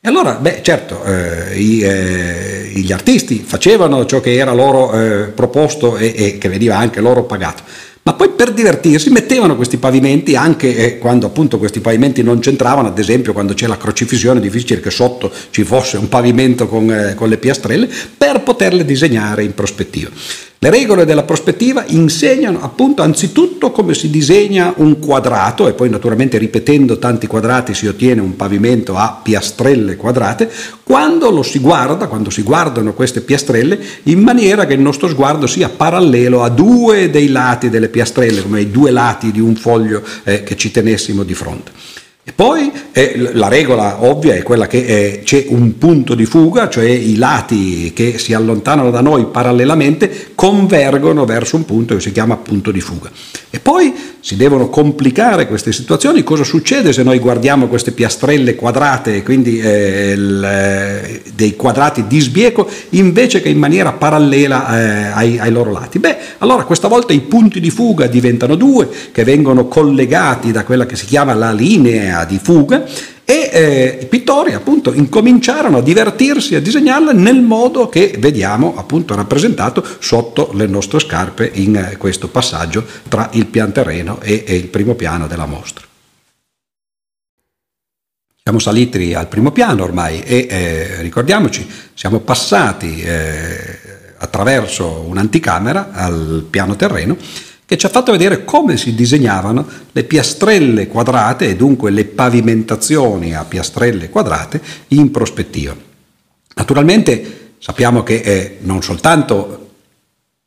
E 0.00 0.08
allora, 0.08 0.34
beh, 0.34 0.60
certo, 0.60 1.02
eh, 1.04 1.58
i, 1.58 1.80
eh, 1.80 2.70
gli 2.74 2.92
artisti 2.92 3.38
facevano 3.38 4.04
ciò 4.04 4.20
che 4.20 4.34
era 4.34 4.52
loro 4.52 4.92
eh, 4.92 5.28
proposto 5.28 5.96
e, 5.96 6.12
e 6.14 6.36
che 6.36 6.50
veniva 6.50 6.76
anche 6.76 7.00
loro 7.00 7.24
pagato 7.24 7.62
ma 8.08 8.14
poi 8.14 8.30
per 8.30 8.52
divertirsi 8.52 9.10
mettevano 9.10 9.54
questi 9.54 9.76
pavimenti 9.76 10.34
anche 10.34 10.74
eh, 10.74 10.98
quando 10.98 11.26
appunto 11.26 11.58
questi 11.58 11.80
pavimenti 11.80 12.22
non 12.22 12.38
c'entravano, 12.38 12.88
ad 12.88 12.98
esempio 12.98 13.34
quando 13.34 13.52
c'è 13.52 13.66
la 13.66 13.76
crocifissione, 13.76 14.40
difficile 14.40 14.80
che 14.80 14.90
sotto 14.90 15.30
ci 15.50 15.62
fosse 15.62 15.98
un 15.98 16.08
pavimento 16.08 16.68
con, 16.68 16.90
eh, 16.90 17.14
con 17.14 17.28
le 17.28 17.36
piastrelle, 17.36 17.86
per 18.16 18.40
poterle 18.40 18.86
disegnare 18.86 19.44
in 19.44 19.52
prospettiva. 19.52 20.08
Le 20.60 20.70
regole 20.70 21.04
della 21.04 21.22
prospettiva 21.22 21.84
insegnano 21.86 22.60
appunto 22.60 23.02
anzitutto 23.02 23.70
come 23.70 23.94
si 23.94 24.10
disegna 24.10 24.74
un 24.78 24.98
quadrato 24.98 25.68
e 25.68 25.72
poi 25.72 25.88
naturalmente 25.88 26.36
ripetendo 26.36 26.98
tanti 26.98 27.28
quadrati 27.28 27.74
si 27.74 27.86
ottiene 27.86 28.20
un 28.20 28.34
pavimento 28.34 28.96
a 28.96 29.20
piastrelle 29.22 29.94
quadrate, 29.94 30.50
quando 30.82 31.30
lo 31.30 31.44
si 31.44 31.60
guarda, 31.60 32.08
quando 32.08 32.30
si 32.30 32.42
guardano 32.42 32.92
queste 32.92 33.20
piastrelle 33.20 33.78
in 34.04 34.18
maniera 34.18 34.66
che 34.66 34.74
il 34.74 34.80
nostro 34.80 35.06
sguardo 35.06 35.46
sia 35.46 35.68
parallelo 35.68 36.42
a 36.42 36.48
due 36.48 37.08
dei 37.08 37.28
lati 37.28 37.70
delle 37.70 37.88
piastrelle, 37.88 38.42
come 38.42 38.62
i 38.62 38.70
due 38.72 38.90
lati 38.90 39.30
di 39.30 39.38
un 39.38 39.54
foglio 39.54 40.02
eh, 40.24 40.42
che 40.42 40.56
ci 40.56 40.72
tenessimo 40.72 41.22
di 41.22 41.34
fronte. 41.34 41.70
E 42.28 42.32
poi 42.34 42.70
eh, 42.92 43.30
la 43.32 43.48
regola 43.48 44.04
ovvia 44.04 44.34
è 44.34 44.42
quella 44.42 44.66
che 44.66 44.84
eh, 44.84 45.22
c'è 45.24 45.46
un 45.48 45.78
punto 45.78 46.14
di 46.14 46.26
fuga, 46.26 46.68
cioè 46.68 46.84
i 46.84 47.16
lati 47.16 47.94
che 47.94 48.18
si 48.18 48.34
allontanano 48.34 48.90
da 48.90 49.00
noi 49.00 49.24
parallelamente 49.32 50.32
convergono 50.34 51.24
verso 51.24 51.56
un 51.56 51.64
punto 51.64 51.94
che 51.94 52.02
si 52.02 52.12
chiama 52.12 52.36
punto 52.36 52.70
di 52.70 52.82
fuga. 52.82 53.10
E 53.48 53.60
poi 53.60 53.94
si 54.28 54.36
devono 54.36 54.68
complicare 54.68 55.46
queste 55.46 55.72
situazioni. 55.72 56.22
Cosa 56.22 56.44
succede 56.44 56.92
se 56.92 57.02
noi 57.02 57.18
guardiamo 57.18 57.66
queste 57.66 57.92
piastrelle 57.92 58.56
quadrate, 58.56 59.22
quindi 59.22 59.58
eh, 59.58 60.12
il, 60.14 60.44
eh, 60.44 61.22
dei 61.34 61.56
quadrati 61.56 62.06
di 62.06 62.20
sbieco, 62.20 62.68
invece 62.90 63.40
che 63.40 63.48
in 63.48 63.56
maniera 63.56 63.92
parallela 63.92 64.78
eh, 64.78 65.12
ai, 65.14 65.38
ai, 65.38 65.50
loro 65.50 65.72
lati? 65.72 65.98
Beh, 65.98 66.18
allora 66.40 66.64
questa 66.64 66.88
volta 66.88 67.14
i 67.14 67.20
punti 67.20 67.58
di 67.58 67.70
fuga 67.70 68.06
diventano 68.06 68.54
due, 68.54 68.90
che 69.12 69.24
vengono 69.24 69.66
collegati 69.66 70.52
da 70.52 70.62
quella 70.62 70.84
che 70.84 70.96
si 70.96 71.06
chiama 71.06 71.32
la 71.32 71.50
linea 71.50 72.26
di 72.26 72.38
fuga 72.38 72.84
e 73.30 73.50
eh, 73.52 73.98
i 74.00 74.06
pittori 74.06 74.54
appunto 74.54 74.94
incominciarono 74.94 75.76
a 75.76 75.82
divertirsi 75.82 76.54
a 76.54 76.62
disegnarla 76.62 77.12
nel 77.12 77.42
modo 77.42 77.90
che 77.90 78.14
vediamo 78.18 78.74
appunto 78.74 79.14
rappresentato 79.14 79.84
sotto 79.98 80.50
le 80.54 80.66
nostre 80.66 80.98
scarpe 80.98 81.50
in 81.52 81.76
eh, 81.76 81.98
questo 81.98 82.28
passaggio 82.28 82.82
tra 83.06 83.28
il 83.34 83.44
pian 83.44 83.70
terreno 83.70 84.18
e, 84.22 84.44
e 84.46 84.56
il 84.56 84.68
primo 84.68 84.94
piano 84.94 85.26
della 85.26 85.44
mostra. 85.44 85.84
Siamo 88.42 88.60
saliti 88.60 89.12
al 89.12 89.28
primo 89.28 89.52
piano 89.52 89.82
ormai 89.82 90.22
e 90.22 90.46
eh, 90.48 91.02
ricordiamoci, 91.02 91.68
siamo 91.92 92.20
passati 92.20 93.02
eh, 93.02 93.78
attraverso 94.16 95.04
un'anticamera 95.06 95.90
al 95.92 96.46
piano 96.48 96.76
terreno 96.76 97.14
che 97.68 97.76
ci 97.76 97.84
ha 97.84 97.90
fatto 97.90 98.12
vedere 98.12 98.46
come 98.46 98.78
si 98.78 98.94
disegnavano 98.94 99.66
le 99.92 100.04
piastrelle 100.04 100.86
quadrate 100.86 101.50
e 101.50 101.54
dunque 101.54 101.90
le 101.90 102.06
pavimentazioni 102.06 103.34
a 103.34 103.44
piastrelle 103.44 104.08
quadrate 104.08 104.58
in 104.88 105.10
prospettiva. 105.10 105.76
Naturalmente 106.54 107.56
sappiamo 107.58 108.02
che 108.02 108.22
eh, 108.24 108.56
non 108.60 108.82
soltanto 108.82 109.72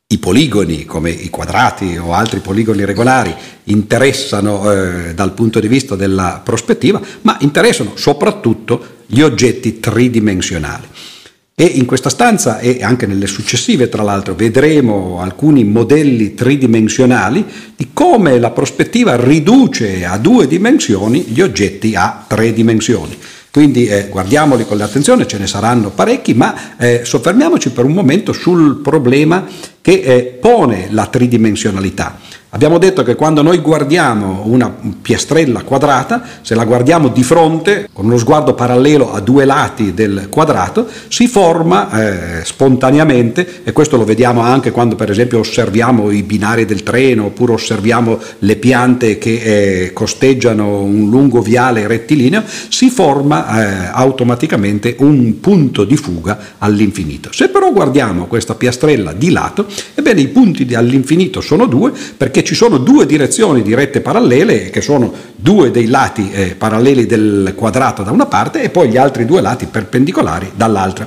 i 0.08 0.18
poligoni 0.18 0.84
come 0.84 1.10
i 1.10 1.30
quadrati 1.30 1.96
o 1.96 2.12
altri 2.12 2.40
poligoni 2.40 2.84
regolari 2.84 3.32
interessano 3.66 4.72
eh, 4.72 5.14
dal 5.14 5.32
punto 5.32 5.60
di 5.60 5.68
vista 5.68 5.94
della 5.94 6.40
prospettiva, 6.42 7.00
ma 7.20 7.36
interessano 7.38 7.92
soprattutto 7.94 8.96
gli 9.06 9.20
oggetti 9.20 9.78
tridimensionali. 9.78 10.88
E 11.62 11.66
in 11.66 11.86
questa 11.86 12.10
stanza 12.10 12.58
e 12.58 12.82
anche 12.82 13.06
nelle 13.06 13.28
successive, 13.28 13.88
tra 13.88 14.02
l'altro, 14.02 14.34
vedremo 14.34 15.20
alcuni 15.20 15.62
modelli 15.62 16.34
tridimensionali 16.34 17.46
di 17.76 17.90
come 17.92 18.40
la 18.40 18.50
prospettiva 18.50 19.14
riduce 19.14 20.04
a 20.04 20.18
due 20.18 20.48
dimensioni 20.48 21.20
gli 21.20 21.40
oggetti 21.40 21.94
a 21.94 22.24
tre 22.26 22.52
dimensioni. 22.52 23.16
Quindi 23.52 23.86
eh, 23.86 24.08
guardiamoli 24.08 24.66
con 24.66 24.76
l'attenzione, 24.76 25.28
ce 25.28 25.38
ne 25.38 25.46
saranno 25.46 25.90
parecchi, 25.90 26.34
ma 26.34 26.76
eh, 26.76 27.02
soffermiamoci 27.04 27.70
per 27.70 27.84
un 27.84 27.92
momento 27.92 28.32
sul 28.32 28.80
problema 28.80 29.46
che 29.80 30.00
eh, 30.00 30.22
pone 30.40 30.88
la 30.90 31.06
tridimensionalità. 31.06 32.18
Abbiamo 32.54 32.76
detto 32.76 33.02
che 33.02 33.14
quando 33.14 33.40
noi 33.40 33.60
guardiamo 33.60 34.42
una 34.44 34.70
piastrella 35.00 35.62
quadrata, 35.62 36.22
se 36.42 36.54
la 36.54 36.66
guardiamo 36.66 37.08
di 37.08 37.22
fronte, 37.22 37.88
con 37.90 38.04
uno 38.04 38.18
sguardo 38.18 38.52
parallelo 38.52 39.14
a 39.14 39.20
due 39.20 39.46
lati 39.46 39.94
del 39.94 40.26
quadrato, 40.28 40.86
si 41.08 41.28
forma 41.28 42.40
eh, 42.40 42.44
spontaneamente, 42.44 43.62
e 43.64 43.72
questo 43.72 43.96
lo 43.96 44.04
vediamo 44.04 44.42
anche 44.42 44.70
quando 44.70 44.96
per 44.96 45.10
esempio 45.10 45.38
osserviamo 45.38 46.10
i 46.10 46.22
binari 46.22 46.66
del 46.66 46.82
treno 46.82 47.24
oppure 47.24 47.54
osserviamo 47.54 48.18
le 48.40 48.56
piante 48.56 49.16
che 49.16 49.84
eh, 49.84 49.92
costeggiano 49.94 50.82
un 50.82 51.08
lungo 51.08 51.40
viale 51.40 51.86
rettilineo, 51.86 52.42
si 52.68 52.90
forma 52.90 53.46
eh, 53.46 53.90
automaticamente 53.92 54.96
un 54.98 55.40
punto 55.40 55.84
di 55.84 55.96
fuga 55.96 56.38
all'infinito. 56.58 57.32
Se 57.32 57.48
però 57.48 57.72
guardiamo 57.72 58.26
questa 58.26 58.54
piastrella 58.54 59.14
di 59.14 59.30
lato, 59.30 59.66
ebbene 59.94 60.20
i 60.20 60.28
punti 60.28 60.68
all'infinito 60.74 61.40
sono 61.40 61.64
due 61.64 61.92
perché 62.14 62.41
ci 62.42 62.54
sono 62.54 62.78
due 62.78 63.06
direzioni 63.06 63.62
di 63.62 63.74
rette 63.74 64.00
parallele, 64.00 64.70
che 64.70 64.80
sono 64.80 65.12
due 65.34 65.70
dei 65.70 65.86
lati 65.86 66.30
eh, 66.30 66.54
paralleli 66.54 67.06
del 67.06 67.54
quadrato 67.56 68.02
da 68.02 68.10
una 68.10 68.26
parte 68.26 68.62
e 68.62 68.70
poi 68.70 68.88
gli 68.88 68.96
altri 68.96 69.24
due 69.24 69.40
lati 69.40 69.66
perpendicolari 69.66 70.52
dall'altra. 70.54 71.06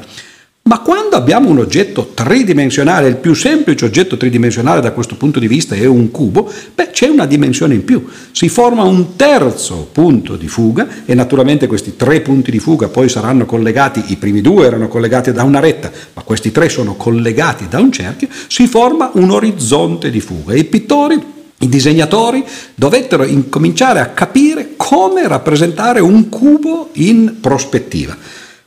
Ma 0.67 0.79
quando 0.79 1.15
abbiamo 1.15 1.49
un 1.49 1.59
oggetto 1.59 2.09
tridimensionale, 2.15 3.07
il 3.07 3.17
più 3.17 3.35
semplice 3.35 3.85
oggetto 3.85 4.17
tridimensionale 4.17 4.81
da 4.81 4.93
questo 4.93 5.15
punto 5.15 5.37
di 5.37 5.47
vista 5.47 5.75
è 5.75 5.85
un 5.85 6.09
cubo, 6.09 6.51
beh, 6.73 6.89
c'è 6.89 7.07
una 7.07 7.27
dimensione 7.27 7.75
in 7.75 7.83
più. 7.85 8.03
Si 8.31 8.49
forma 8.49 8.81
un 8.81 9.15
terzo 9.15 9.87
punto 9.91 10.35
di 10.35 10.47
fuga 10.47 10.87
e 11.05 11.13
naturalmente 11.13 11.67
questi 11.67 11.95
tre 11.95 12.21
punti 12.21 12.49
di 12.49 12.57
fuga 12.57 12.87
poi 12.87 13.09
saranno 13.09 13.45
collegati, 13.45 14.05
i 14.07 14.15
primi 14.15 14.41
due 14.41 14.65
erano 14.65 14.87
collegati 14.87 15.31
da 15.31 15.43
una 15.43 15.59
retta, 15.59 15.91
ma 16.13 16.23
questi 16.23 16.51
tre 16.51 16.67
sono 16.67 16.95
collegati 16.95 17.67
da 17.67 17.77
un 17.77 17.91
cerchio, 17.91 18.27
si 18.47 18.65
forma 18.65 19.11
un 19.13 19.29
orizzonte 19.29 20.09
di 20.09 20.19
fuga. 20.19 20.55
I 20.55 20.63
pittori 20.63 21.33
i 21.59 21.69
disegnatori 21.69 22.43
dovettero 22.73 23.23
incominciare 23.23 23.99
a 23.99 24.07
capire 24.07 24.71
come 24.75 25.27
rappresentare 25.27 25.99
un 25.99 26.27
cubo 26.27 26.89
in 26.93 27.35
prospettiva. 27.39 28.17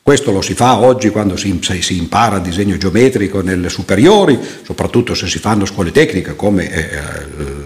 Questo 0.09 0.33
lo 0.33 0.41
si 0.41 0.55
fa 0.55 0.79
oggi 0.79 1.11
quando 1.11 1.37
si, 1.37 1.61
si, 1.61 1.99
impara 1.99 2.39
disegno 2.39 2.79
geometrico 2.79 3.43
nelle 3.43 3.69
superiori, 3.69 4.39
soprattutto 4.65 5.13
se 5.13 5.27
si 5.27 5.39
fanno 5.39 5.67
scuole 5.67 5.91
tecniche 5.91 6.35
come 6.35 6.73
eh, 6.73 6.87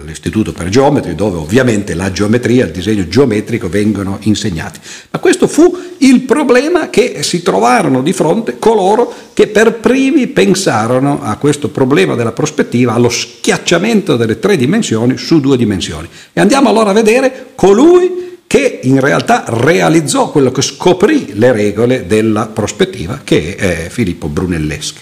l'Istituto 0.03 0.51
per 0.51 0.67
Geometri, 0.67 1.15
dove 1.15 1.37
ovviamente 1.37 1.93
la 1.93 2.11
geometria 2.11 2.65
il 2.65 2.73
disegno 2.73 3.07
geometrico 3.07 3.69
vengono 3.69 4.17
insegnati. 4.23 4.77
Ma 5.11 5.19
questo 5.19 5.47
fu 5.47 5.73
il 5.99 6.23
problema 6.23 6.89
che 6.89 7.23
si 7.23 7.41
trovarono 7.41 8.01
di 8.01 8.11
fronte 8.11 8.59
coloro 8.59 9.13
che 9.31 9.47
per 9.47 9.75
primi 9.75 10.27
pensarono 10.27 11.21
a 11.23 11.37
questo 11.37 11.69
problema 11.69 12.15
della 12.15 12.33
prospettiva, 12.33 12.93
allo 12.93 13.07
schiacciamento 13.07 14.17
delle 14.17 14.39
tre 14.39 14.57
dimensioni 14.57 15.15
su 15.15 15.39
due 15.39 15.55
dimensioni. 15.55 16.09
E 16.33 16.41
andiamo 16.41 16.67
allora 16.67 16.89
a 16.89 16.93
vedere 16.93 17.51
colui 17.55 18.31
che 18.53 18.81
in 18.83 18.99
realtà 18.99 19.45
realizzò 19.47 20.29
quello 20.29 20.51
che 20.51 20.61
scoprì 20.61 21.31
le 21.33 21.51
regole 21.51 22.05
della 22.05 22.45
prospettiva, 22.45 23.21
che 23.23 23.55
è 23.55 23.87
Filippo 23.89 24.27
Brunelleschi. 24.27 25.01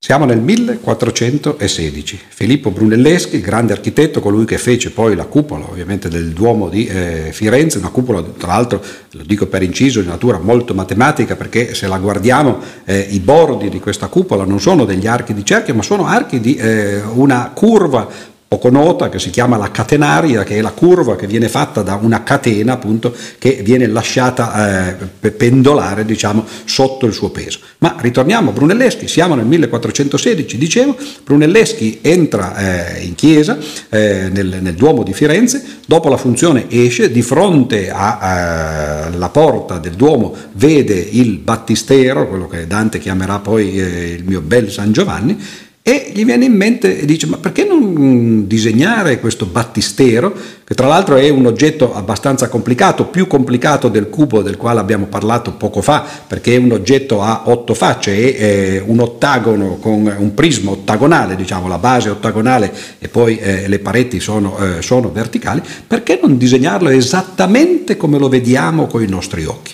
Siamo 0.00 0.24
nel 0.24 0.40
1416. 0.40 2.18
Filippo 2.26 2.72
Brunelleschi, 2.72 3.40
grande 3.40 3.72
architetto, 3.72 4.18
colui 4.18 4.46
che 4.46 4.58
fece 4.58 4.90
poi 4.90 5.14
la 5.14 5.26
cupola 5.26 5.64
ovviamente 5.70 6.08
del 6.08 6.30
Duomo 6.30 6.68
di 6.68 6.86
eh, 6.86 7.30
Firenze, 7.30 7.78
una 7.78 7.90
cupola 7.90 8.20
tra 8.20 8.48
l'altro, 8.48 8.82
lo 9.12 9.22
dico 9.22 9.46
per 9.46 9.62
inciso, 9.62 10.00
di 10.00 10.08
natura 10.08 10.40
molto 10.40 10.74
matematica 10.74 11.36
perché 11.36 11.72
se 11.72 11.86
la 11.86 11.98
guardiamo 11.98 12.58
eh, 12.84 13.06
i 13.10 13.20
bordi 13.20 13.68
di 13.68 13.78
questa 13.78 14.08
cupola 14.08 14.44
non 14.44 14.58
sono 14.58 14.84
degli 14.84 15.06
archi 15.06 15.34
di 15.34 15.44
cerchio 15.44 15.76
ma 15.76 15.82
sono 15.82 16.06
archi 16.06 16.40
di 16.40 16.56
eh, 16.56 17.00
una 17.00 17.52
curva 17.54 18.36
poco 18.48 18.70
nota 18.70 19.10
che 19.10 19.18
si 19.18 19.28
chiama 19.28 19.58
la 19.58 19.70
catenaria, 19.70 20.42
che 20.42 20.56
è 20.56 20.62
la 20.62 20.70
curva 20.70 21.16
che 21.16 21.26
viene 21.26 21.50
fatta 21.50 21.82
da 21.82 21.98
una 22.00 22.22
catena 22.22 22.72
appunto 22.72 23.14
che 23.38 23.60
viene 23.62 23.86
lasciata 23.86 24.96
eh, 25.20 25.30
pendolare 25.30 26.06
diciamo 26.06 26.46
sotto 26.64 27.04
il 27.04 27.12
suo 27.12 27.28
peso. 27.28 27.58
Ma 27.78 27.96
ritorniamo 27.98 28.48
a 28.48 28.52
Brunelleschi, 28.54 29.06
siamo 29.06 29.34
nel 29.34 29.44
1416, 29.44 30.56
dicevo, 30.56 30.96
Brunelleschi 31.24 31.98
entra 32.00 32.96
eh, 32.96 33.04
in 33.04 33.14
chiesa 33.14 33.58
eh, 33.90 34.30
nel, 34.32 34.58
nel, 34.62 34.74
Duomo 34.74 35.02
di 35.02 35.12
Firenze, 35.12 35.62
dopo 35.84 36.08
la 36.08 36.16
funzione 36.16 36.70
esce, 36.70 37.10
di 37.10 37.22
fronte 37.22 37.90
alla 37.90 39.26
eh, 39.26 39.30
porta 39.30 39.76
del 39.76 39.92
Duomo 39.92 40.34
vede 40.52 40.94
il 40.94 41.36
battistero, 41.36 42.26
quello 42.26 42.48
che 42.48 42.66
Dante 42.66 42.98
chiamerà 42.98 43.40
poi 43.40 43.78
eh, 43.78 44.12
il 44.12 44.24
mio 44.24 44.40
bel 44.40 44.70
San 44.70 44.90
Giovanni, 44.92 45.38
e 45.88 46.10
gli 46.12 46.22
viene 46.26 46.44
in 46.44 46.52
mente 46.52 47.00
e 47.00 47.06
dice 47.06 47.26
ma 47.26 47.38
perché 47.38 47.64
non 47.64 48.46
disegnare 48.46 49.18
questo 49.18 49.46
battistero 49.46 50.34
che 50.62 50.74
tra 50.74 50.86
l'altro 50.86 51.16
è 51.16 51.30
un 51.30 51.46
oggetto 51.46 51.94
abbastanza 51.94 52.50
complicato, 52.50 53.06
più 53.06 53.26
complicato 53.26 53.88
del 53.88 54.10
cubo 54.10 54.42
del 54.42 54.58
quale 54.58 54.80
abbiamo 54.80 55.06
parlato 55.06 55.52
poco 55.52 55.80
fa 55.80 56.04
perché 56.26 56.56
è 56.56 56.58
un 56.58 56.72
oggetto 56.72 57.22
a 57.22 57.44
otto 57.46 57.72
facce, 57.72 58.36
è 58.36 58.82
un 58.84 59.00
ottagono 59.00 59.78
con 59.80 60.14
un 60.14 60.34
prisma 60.34 60.72
ottagonale, 60.72 61.36
diciamo 61.36 61.68
la 61.68 61.78
base 61.78 62.10
ottagonale 62.10 62.70
e 62.98 63.08
poi 63.08 63.38
eh, 63.38 63.66
le 63.66 63.78
pareti 63.78 64.20
sono, 64.20 64.58
eh, 64.58 64.82
sono 64.82 65.10
verticali, 65.10 65.62
perché 65.86 66.18
non 66.20 66.36
disegnarlo 66.36 66.90
esattamente 66.90 67.96
come 67.96 68.18
lo 68.18 68.28
vediamo 68.28 68.86
con 68.88 69.02
i 69.02 69.08
nostri 69.08 69.46
occhi? 69.46 69.72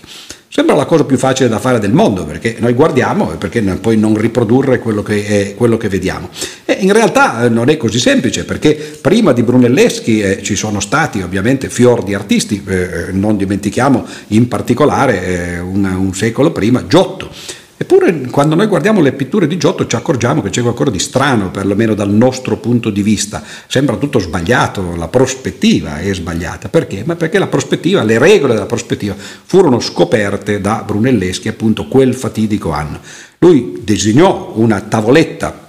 Sembra 0.57 0.77
la 0.77 0.85
cosa 0.85 1.03
più 1.03 1.19
facile 1.19 1.49
da 1.49 1.59
fare 1.59 1.81
del 1.81 1.93
mondo, 1.93 2.25
perché 2.25 2.55
noi 2.61 2.75
guardiamo 2.75 3.33
e 3.33 3.37
perché 3.39 3.61
poi 3.61 3.97
non 3.97 4.17
riprodurre 4.17 4.79
quello 4.79 5.03
che, 5.03 5.27
è, 5.27 5.55
quello 5.57 5.77
che 5.77 5.89
vediamo. 5.89 6.29
E 6.65 6.75
in 6.75 6.93
realtà 6.93 7.43
eh, 7.43 7.49
non 7.49 7.71
è 7.71 7.77
così 7.77 7.99
semplice, 7.99 8.45
perché 8.45 8.73
prima 9.01 9.33
di 9.33 9.43
Brunelleschi 9.43 10.21
eh, 10.21 10.43
ci 10.45 10.55
sono 10.55 10.79
stati 10.79 11.23
ovviamente 11.23 11.69
fior 11.69 12.05
di 12.05 12.15
artisti, 12.15 12.63
eh, 12.69 12.75
eh 12.75 12.89
non 13.11 13.37
dimentichiamo 13.37 14.07
in 14.29 14.47
particolare 14.47 15.25
eh, 15.25 15.59
un, 15.59 15.85
un 15.87 16.15
secolo 16.15 16.53
prima 16.53 16.87
Giotto 16.87 17.31
Eppure 17.77 18.29
quando 18.31 18.55
noi 18.55 18.67
guardiamo 18.67 19.01
le 19.01 19.13
pitture 19.13 19.49
di 19.49 19.57
Giotto 19.57 19.87
ci 19.87 19.97
accorgiamo 19.97 20.43
che 20.43 20.51
c'è 20.51 20.63
qualcosa 20.63 20.91
di 20.91 21.01
strano, 21.01 21.51
perlomeno 21.51 21.95
dal 21.95 22.11
nostro 22.11 22.57
punto 22.57 22.91
di 22.91 23.03
vista. 23.03 23.43
Sembra 23.67 23.97
tutto 23.97 24.21
sbagliato, 24.21 24.95
la 24.97 25.09
prospettiva 25.09 25.99
è 25.99 26.15
sbagliata. 26.15 26.69
Perché? 26.69 27.03
Ma 27.05 27.17
perché 27.17 27.39
la 27.39 27.49
prospettiva, 27.49 28.05
le 28.05 28.19
regole 28.19 28.55
della 28.55 28.67
prospettiva 28.67 29.15
furono 29.17 29.81
scoperte 29.81 30.61
da 30.61 30.85
Brunelleschi 30.87 31.49
appunto 31.49 31.89
quel 31.89 32.15
fatidico 32.15 32.71
anno. 32.71 33.01
Lui 33.39 33.81
disegnò 33.83 34.53
una 34.55 34.81
tavoletta 34.81 35.63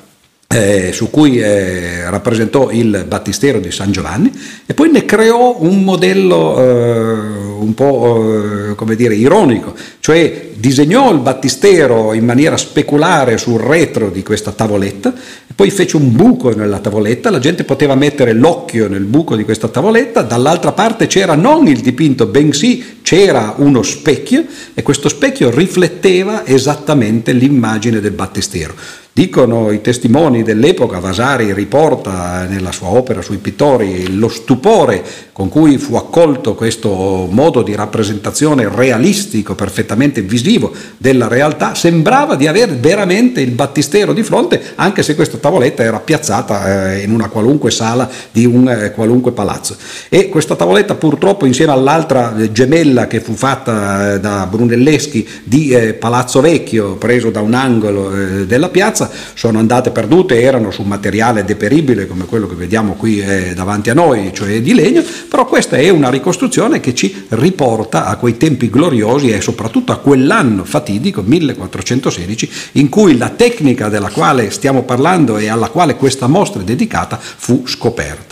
eh, 0.47 0.91
su 0.93 1.09
cui 1.09 1.39
eh, 1.39 2.09
rappresentò 2.09 2.69
il 2.69 3.05
battistero 3.07 3.59
di 3.59 3.71
San 3.71 3.91
Giovanni 3.91 4.31
e 4.65 4.73
poi 4.73 4.91
ne 4.91 5.03
creò 5.05 5.57
un 5.59 5.83
modello 5.83 6.59
eh, 6.59 7.34
un 7.65 7.73
po' 7.73 8.69
eh, 8.71 8.75
come 8.75 8.95
dire 8.95 9.15
ironico, 9.15 9.73
cioè 9.99 10.49
disegnò 10.55 11.11
il 11.11 11.19
battistero 11.19 12.13
in 12.13 12.25
maniera 12.25 12.57
speculare 12.57 13.37
sul 13.37 13.59
retro 13.59 14.09
di 14.09 14.23
questa 14.23 14.51
tavoletta 14.51 15.13
poi 15.55 15.69
fece 15.69 15.95
un 15.95 16.13
buco 16.13 16.53
nella 16.53 16.79
tavoletta, 16.79 17.29
la 17.29 17.39
gente 17.39 17.63
poteva 17.63 17.95
mettere 17.95 18.33
l'occhio 18.33 18.89
nel 18.89 19.05
buco 19.05 19.37
di 19.37 19.45
questa 19.45 19.69
tavoletta, 19.69 20.21
dall'altra 20.21 20.73
parte 20.73 21.07
c'era 21.07 21.35
non 21.35 21.67
il 21.67 21.79
dipinto, 21.79 22.25
bensì 22.25 22.99
c'era 23.01 23.55
uno 23.57 23.81
specchio 23.81 24.43
e 24.73 24.83
questo 24.83 25.07
specchio 25.07 25.49
rifletteva 25.49 26.45
esattamente 26.45 27.31
l'immagine 27.31 28.01
del 28.01 28.11
battistero. 28.11 28.73
Dicono 29.17 29.71
i 29.71 29.79
testimoni 29.79 30.43
dell'epoca, 30.43 30.99
Vasari 30.99 31.53
riporta 31.53 32.45
nella 32.49 32.73
sua 32.73 32.89
opera 32.89 33.21
sui 33.21 33.37
pittori 33.37 34.13
lo 34.17 34.27
stupore 34.27 35.01
con 35.31 35.49
cui 35.49 35.77
fu 35.77 35.95
accolto 35.95 36.55
questo 36.55 37.27
modo 37.29 37.61
di 37.61 37.75
rappresentazione 37.75 38.69
realistico, 38.73 39.53
perfettamente 39.53 40.21
visivo 40.21 40.73
della 40.97 41.27
realtà, 41.27 41.75
sembrava 41.75 42.35
di 42.35 42.47
avere 42.47 42.73
veramente 42.73 43.41
il 43.41 43.51
battistero 43.51 44.13
di 44.13 44.23
fronte, 44.23 44.61
anche 44.75 45.03
se 45.03 45.15
questa 45.15 45.37
tavoletta 45.37 45.83
era 45.83 45.99
piazzata 45.99 46.93
eh, 46.93 47.03
in 47.03 47.11
una 47.11 47.27
qualunque 47.27 47.69
sala 47.69 48.09
di 48.31 48.45
un 48.45 48.69
eh, 48.69 48.91
qualunque 48.91 49.33
palazzo. 49.33 49.75
E 50.07 50.29
questa 50.29 50.55
tavoletta 50.55 50.95
purtroppo 50.95 51.45
insieme 51.45 51.73
all'altra 51.73 52.33
eh, 52.37 52.53
gemella 52.53 53.07
che 53.07 53.19
fu 53.19 53.33
fatta 53.33 54.17
da 54.17 54.45
Brunelleschi 54.45 55.27
di 55.43 55.95
Palazzo 55.99 56.39
Vecchio, 56.39 56.95
preso 56.95 57.29
da 57.29 57.41
un 57.41 57.53
angolo 57.53 58.43
della 58.45 58.69
piazza, 58.69 59.04
abbastanza, 59.05 59.33
sono 59.33 59.59
andate 59.59 59.91
perdute, 59.91 60.41
erano 60.41 60.71
su 60.71 60.83
materiale 60.83 61.43
deperibile 61.43 62.07
come 62.07 62.25
quello 62.25 62.47
che 62.47 62.55
vediamo 62.55 62.93
qui 62.93 63.19
eh, 63.19 63.53
davanti 63.53 63.89
a 63.89 63.93
noi, 63.93 64.31
cioè 64.33 64.61
di 64.61 64.73
legno, 64.73 65.03
però 65.29 65.45
questa 65.45 65.77
è 65.77 65.89
una 65.89 66.09
ricostruzione 66.09 66.79
che 66.79 66.93
ci 66.93 67.25
riporta 67.29 68.05
a 68.05 68.15
quei 68.17 68.37
tempi 68.37 68.69
gloriosi 68.69 69.29
e 69.29 69.41
soprattutto 69.41 69.91
a 69.91 69.97
quell'anno 69.97 70.63
fatidico, 70.65 71.21
1416, 71.21 72.49
in 72.73 72.89
cui 72.89 73.17
la 73.17 73.29
tecnica 73.29 73.89
della 73.89 74.09
quale 74.09 74.51
stiamo 74.51 74.83
parlando 74.83 75.37
e 75.37 75.47
alla 75.49 75.69
quale 75.69 75.95
questa 75.95 76.27
mostra 76.27 76.61
è 76.61 76.63
dedicata 76.63 77.19
fu 77.19 77.63
scoperta. 77.65 78.24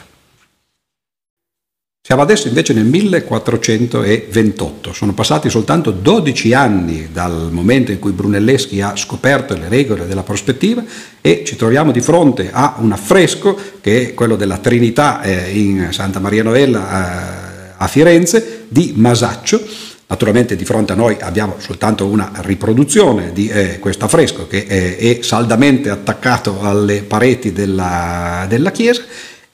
Siamo 2.05 2.21
adesso 2.21 2.49
invece 2.49 2.73
nel 2.73 2.83
1428, 2.83 4.91
sono 4.91 5.13
passati 5.13 5.49
soltanto 5.49 5.91
12 5.91 6.51
anni 6.51 7.07
dal 7.13 7.47
momento 7.49 7.93
in 7.93 7.99
cui 7.99 8.11
Brunelleschi 8.11 8.81
ha 8.81 8.97
scoperto 8.97 9.53
le 9.53 9.69
regole 9.69 10.05
della 10.05 10.23
prospettiva 10.23 10.83
e 11.21 11.43
ci 11.45 11.55
troviamo 11.55 11.93
di 11.93 12.01
fronte 12.01 12.49
a 12.51 12.75
un 12.79 12.91
affresco 12.91 13.57
che 13.79 14.09
è 14.09 14.13
quello 14.15 14.35
della 14.35 14.57
Trinità 14.57 15.21
eh, 15.21 15.57
in 15.57 15.93
Santa 15.93 16.19
Maria 16.19 16.43
Novella 16.43 16.81
eh, 16.81 17.73
a 17.77 17.87
Firenze 17.87 18.65
di 18.67 18.91
Masaccio. 18.97 19.65
Naturalmente 20.07 20.57
di 20.57 20.65
fronte 20.65 20.91
a 20.91 20.97
noi 20.97 21.15
abbiamo 21.21 21.55
soltanto 21.59 22.07
una 22.07 22.33
riproduzione 22.41 23.31
di 23.31 23.47
eh, 23.47 23.79
questo 23.79 24.03
affresco 24.03 24.45
che 24.45 24.65
è, 24.65 25.19
saldamente 25.21 25.89
attaccato 25.89 26.63
alle 26.63 27.01
pareti 27.01 27.53
della, 27.53 28.45
della 28.49 28.71
chiesa 28.71 29.03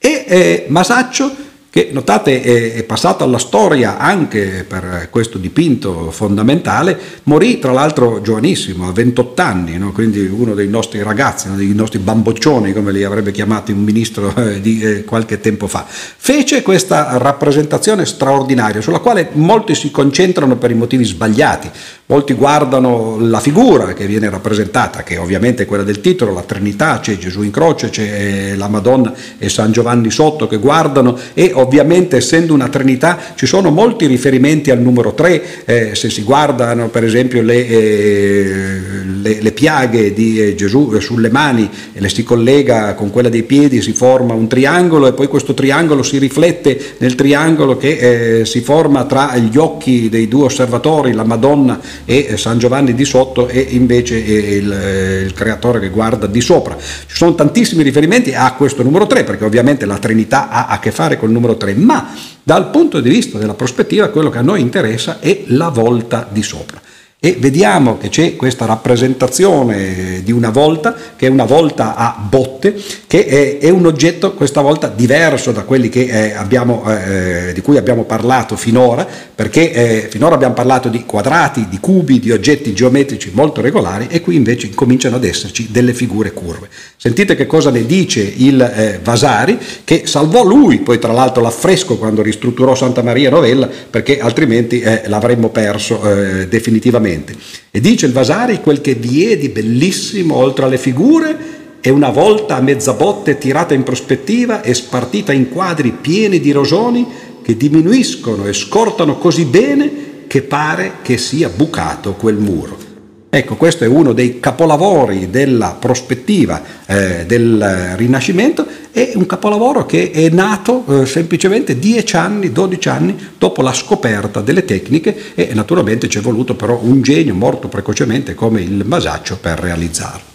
e 0.00 0.64
Masaccio 0.66 1.46
che 1.70 1.90
notate 1.92 2.42
è, 2.42 2.74
è, 2.74 2.82
passato 2.82 3.22
alla 3.22 3.38
storia 3.38 3.96
anche 3.96 4.64
per 4.66 5.06
questo 5.08 5.38
dipinto 5.38 6.10
fondamentale, 6.10 6.98
morì 7.24 7.60
tra 7.60 7.70
l'altro 7.70 8.20
giovanissimo, 8.20 8.88
a 8.88 8.92
28 8.92 9.40
anni, 9.40 9.78
no? 9.78 9.92
quindi 9.92 10.26
uno 10.26 10.54
dei 10.54 10.66
nostri 10.66 11.00
ragazzi, 11.00 11.46
uno 11.46 11.56
dei 11.56 11.72
nostri 11.72 12.00
bamboccioni, 12.00 12.72
come 12.72 12.90
li 12.90 13.04
avrebbe 13.04 13.30
chiamati 13.30 13.70
un 13.70 13.84
ministro 13.84 14.34
eh, 14.34 14.60
di 14.60 14.80
eh, 14.80 15.04
qualche 15.04 15.40
tempo 15.40 15.68
fa. 15.68 15.86
Fece 15.88 16.62
questa 16.62 17.18
rappresentazione 17.18 18.04
straordinaria 18.04 18.80
sulla 18.80 18.98
quale 18.98 19.28
molti 19.34 19.76
si 19.76 19.92
concentrano 19.92 20.56
per 20.56 20.72
i 20.72 20.74
motivi 20.74 21.04
sbagliati, 21.04 21.70
molti 22.06 22.34
guardano 22.34 23.18
la 23.20 23.38
figura 23.38 23.92
che 23.92 24.06
viene 24.06 24.28
rappresentata, 24.28 25.04
che 25.04 25.18
ovviamente 25.18 25.62
è 25.62 25.66
quella 25.66 25.84
del 25.84 26.00
titolo, 26.00 26.32
la 26.32 26.42
Trinità, 26.42 26.98
c'è 26.98 27.16
Gesù 27.16 27.42
in 27.42 27.52
croce, 27.52 27.90
c'è 27.90 28.56
la 28.56 28.66
Madonna 28.66 29.14
e 29.38 29.48
San 29.48 29.70
Giovanni 29.70 30.10
sotto 30.10 30.48
che 30.48 30.56
guardano 30.56 31.16
e 31.32 31.52
ovviamente 31.60 32.16
essendo 32.16 32.54
una 32.54 32.68
Trinità 32.68 33.18
ci 33.34 33.46
sono 33.46 33.70
molti 33.70 34.06
riferimenti 34.06 34.70
al 34.70 34.80
numero 34.80 35.14
3, 35.14 35.64
eh, 35.64 35.94
se 35.94 36.10
si 36.10 36.22
guardano 36.22 36.88
per 36.88 37.04
esempio 37.04 37.42
le, 37.42 37.66
eh, 37.66 38.80
le, 39.20 39.38
le 39.40 39.52
piaghe 39.52 40.12
di 40.12 40.40
eh, 40.40 40.54
Gesù 40.54 40.98
sulle 41.00 41.30
mani 41.30 41.68
e 41.92 42.00
le 42.00 42.08
si 42.08 42.22
collega 42.22 42.94
con 42.94 43.10
quella 43.10 43.28
dei 43.28 43.42
piedi 43.42 43.80
si 43.82 43.92
forma 43.92 44.34
un 44.34 44.48
triangolo 44.48 45.06
e 45.06 45.12
poi 45.12 45.28
questo 45.28 45.54
triangolo 45.54 46.02
si 46.02 46.18
riflette 46.18 46.94
nel 46.98 47.14
triangolo 47.14 47.76
che 47.76 48.40
eh, 48.40 48.44
si 48.44 48.60
forma 48.60 49.04
tra 49.04 49.36
gli 49.36 49.56
occhi 49.56 50.08
dei 50.08 50.28
due 50.28 50.44
osservatori, 50.44 51.12
la 51.12 51.24
Madonna 51.24 51.80
e 52.04 52.26
eh, 52.30 52.36
San 52.36 52.58
Giovanni 52.58 52.94
di 52.94 53.04
sotto 53.04 53.48
e 53.48 53.66
invece 53.70 54.16
il, 54.16 54.72
eh, 54.72 55.20
il 55.22 55.32
creatore 55.32 55.80
che 55.80 55.88
guarda 55.88 56.26
di 56.26 56.40
sopra. 56.40 56.76
Ci 56.78 57.16
sono 57.16 57.34
tantissimi 57.34 57.82
riferimenti 57.82 58.34
a 58.34 58.52
questo 58.54 58.82
numero 58.82 59.06
3 59.06 59.24
perché 59.24 59.44
ovviamente 59.44 59.86
la 59.86 59.98
Trinità 59.98 60.48
ha 60.48 60.66
a 60.66 60.78
che 60.78 60.90
fare 60.90 61.18
col 61.18 61.30
numero 61.30 61.49
numero 61.50 61.56
3, 61.56 61.74
ma 61.74 62.14
dal 62.42 62.70
punto 62.70 63.00
di 63.00 63.10
vista 63.10 63.38
della 63.38 63.54
prospettiva 63.54 64.08
quello 64.08 64.30
che 64.30 64.38
a 64.38 64.42
noi 64.42 64.60
interessa 64.60 65.20
è 65.20 65.44
la 65.46 65.68
volta 65.68 66.26
di 66.30 66.42
sopra 66.42 66.80
e 67.22 67.36
vediamo 67.38 67.98
che 67.98 68.08
c'è 68.08 68.34
questa 68.34 68.64
rappresentazione 68.64 70.22
di 70.24 70.32
una 70.32 70.48
volta 70.48 70.96
che 71.16 71.26
è 71.26 71.28
una 71.28 71.44
volta 71.44 71.94
a 71.94 72.16
botte 72.18 72.74
che 73.06 73.26
è, 73.26 73.58
è 73.58 73.68
un 73.68 73.84
oggetto 73.84 74.32
questa 74.32 74.62
volta 74.62 74.88
diverso 74.88 75.52
da 75.52 75.64
quelli 75.64 75.90
eh, 75.90 76.32
abbiamo, 76.32 76.82
eh, 76.88 77.52
di 77.52 77.60
cui 77.60 77.76
abbiamo 77.76 78.04
parlato 78.04 78.56
finora 78.56 79.06
perché 79.34 79.70
eh, 79.70 80.08
finora 80.08 80.34
abbiamo 80.34 80.54
parlato 80.54 80.88
di 80.88 81.04
quadrati, 81.04 81.68
di 81.68 81.78
cubi, 81.78 82.20
di 82.20 82.30
oggetti 82.32 82.72
geometrici 82.72 83.32
molto 83.34 83.60
regolari 83.60 84.06
e 84.08 84.22
qui 84.22 84.36
invece 84.36 84.70
cominciano 84.70 85.16
ad 85.16 85.24
esserci 85.24 85.68
delle 85.70 85.92
figure 85.92 86.32
curve. 86.32 86.68
Sentite 86.96 87.36
che 87.36 87.44
cosa 87.44 87.70
ne 87.70 87.84
dice 87.84 88.20
il 88.20 88.62
eh, 88.62 88.98
Vasari 89.02 89.58
che 89.84 90.04
salvò 90.06 90.42
lui 90.42 90.78
poi 90.78 90.98
tra 90.98 91.12
l'altro 91.12 91.42
l'affresco 91.42 91.98
quando 91.98 92.22
ristrutturò 92.22 92.74
Santa 92.74 93.02
Maria 93.02 93.28
Novella 93.28 93.68
perché 93.68 94.20
altrimenti 94.20 94.80
eh, 94.80 95.02
l'avremmo 95.04 95.50
perso 95.50 96.00
eh, 96.02 96.48
definitivamente 96.48 97.08
veramente. 97.10 97.36
E 97.70 97.80
dice 97.80 98.06
il 98.06 98.12
Vasari 98.12 98.60
quel 98.60 98.80
che 98.80 98.94
vi 98.94 99.26
è 99.26 99.36
di 99.36 99.48
bellissimo 99.48 100.36
oltre 100.36 100.64
alle 100.64 100.78
figure 100.78 101.58
è 101.80 101.88
una 101.88 102.10
volta 102.10 102.56
a 102.56 102.60
mezza 102.60 102.92
botte 102.92 103.38
tirata 103.38 103.74
in 103.74 103.82
prospettiva 103.82 104.62
e 104.62 104.74
spartita 104.74 105.32
in 105.32 105.48
quadri 105.48 105.92
pieni 105.92 106.40
di 106.40 106.52
rosoni 106.52 107.06
che 107.42 107.56
diminuiscono 107.56 108.46
e 108.46 108.52
scortano 108.52 109.16
così 109.18 109.44
bene 109.44 110.08
che 110.26 110.42
pare 110.42 110.96
che 111.02 111.16
sia 111.16 111.48
bucato 111.48 112.12
quel 112.14 112.36
muro. 112.36 112.89
Ecco, 113.32 113.54
questo 113.54 113.84
è 113.84 113.86
uno 113.86 114.12
dei 114.12 114.40
capolavori 114.40 115.30
della 115.30 115.76
prospettiva 115.78 116.60
eh, 116.84 117.24
del 117.26 117.94
Rinascimento 117.94 118.66
è 118.90 119.12
un 119.14 119.24
capolavoro 119.24 119.86
che 119.86 120.10
è 120.10 120.28
nato 120.30 120.84
eh, 120.88 121.06
semplicemente 121.06 121.78
10 121.78 122.16
anni, 122.16 122.50
12 122.50 122.88
anni 122.88 123.16
dopo 123.38 123.62
la 123.62 123.72
scoperta 123.72 124.40
delle 124.40 124.64
tecniche 124.64 125.16
e 125.36 125.50
naturalmente 125.54 126.08
ci 126.08 126.18
è 126.18 126.20
voluto 126.20 126.56
però 126.56 126.80
un 126.82 127.02
genio 127.02 127.34
morto 127.34 127.68
precocemente 127.68 128.34
come 128.34 128.62
il 128.62 128.84
Masaccio 128.84 129.38
per 129.40 129.60
realizzarlo. 129.60 130.29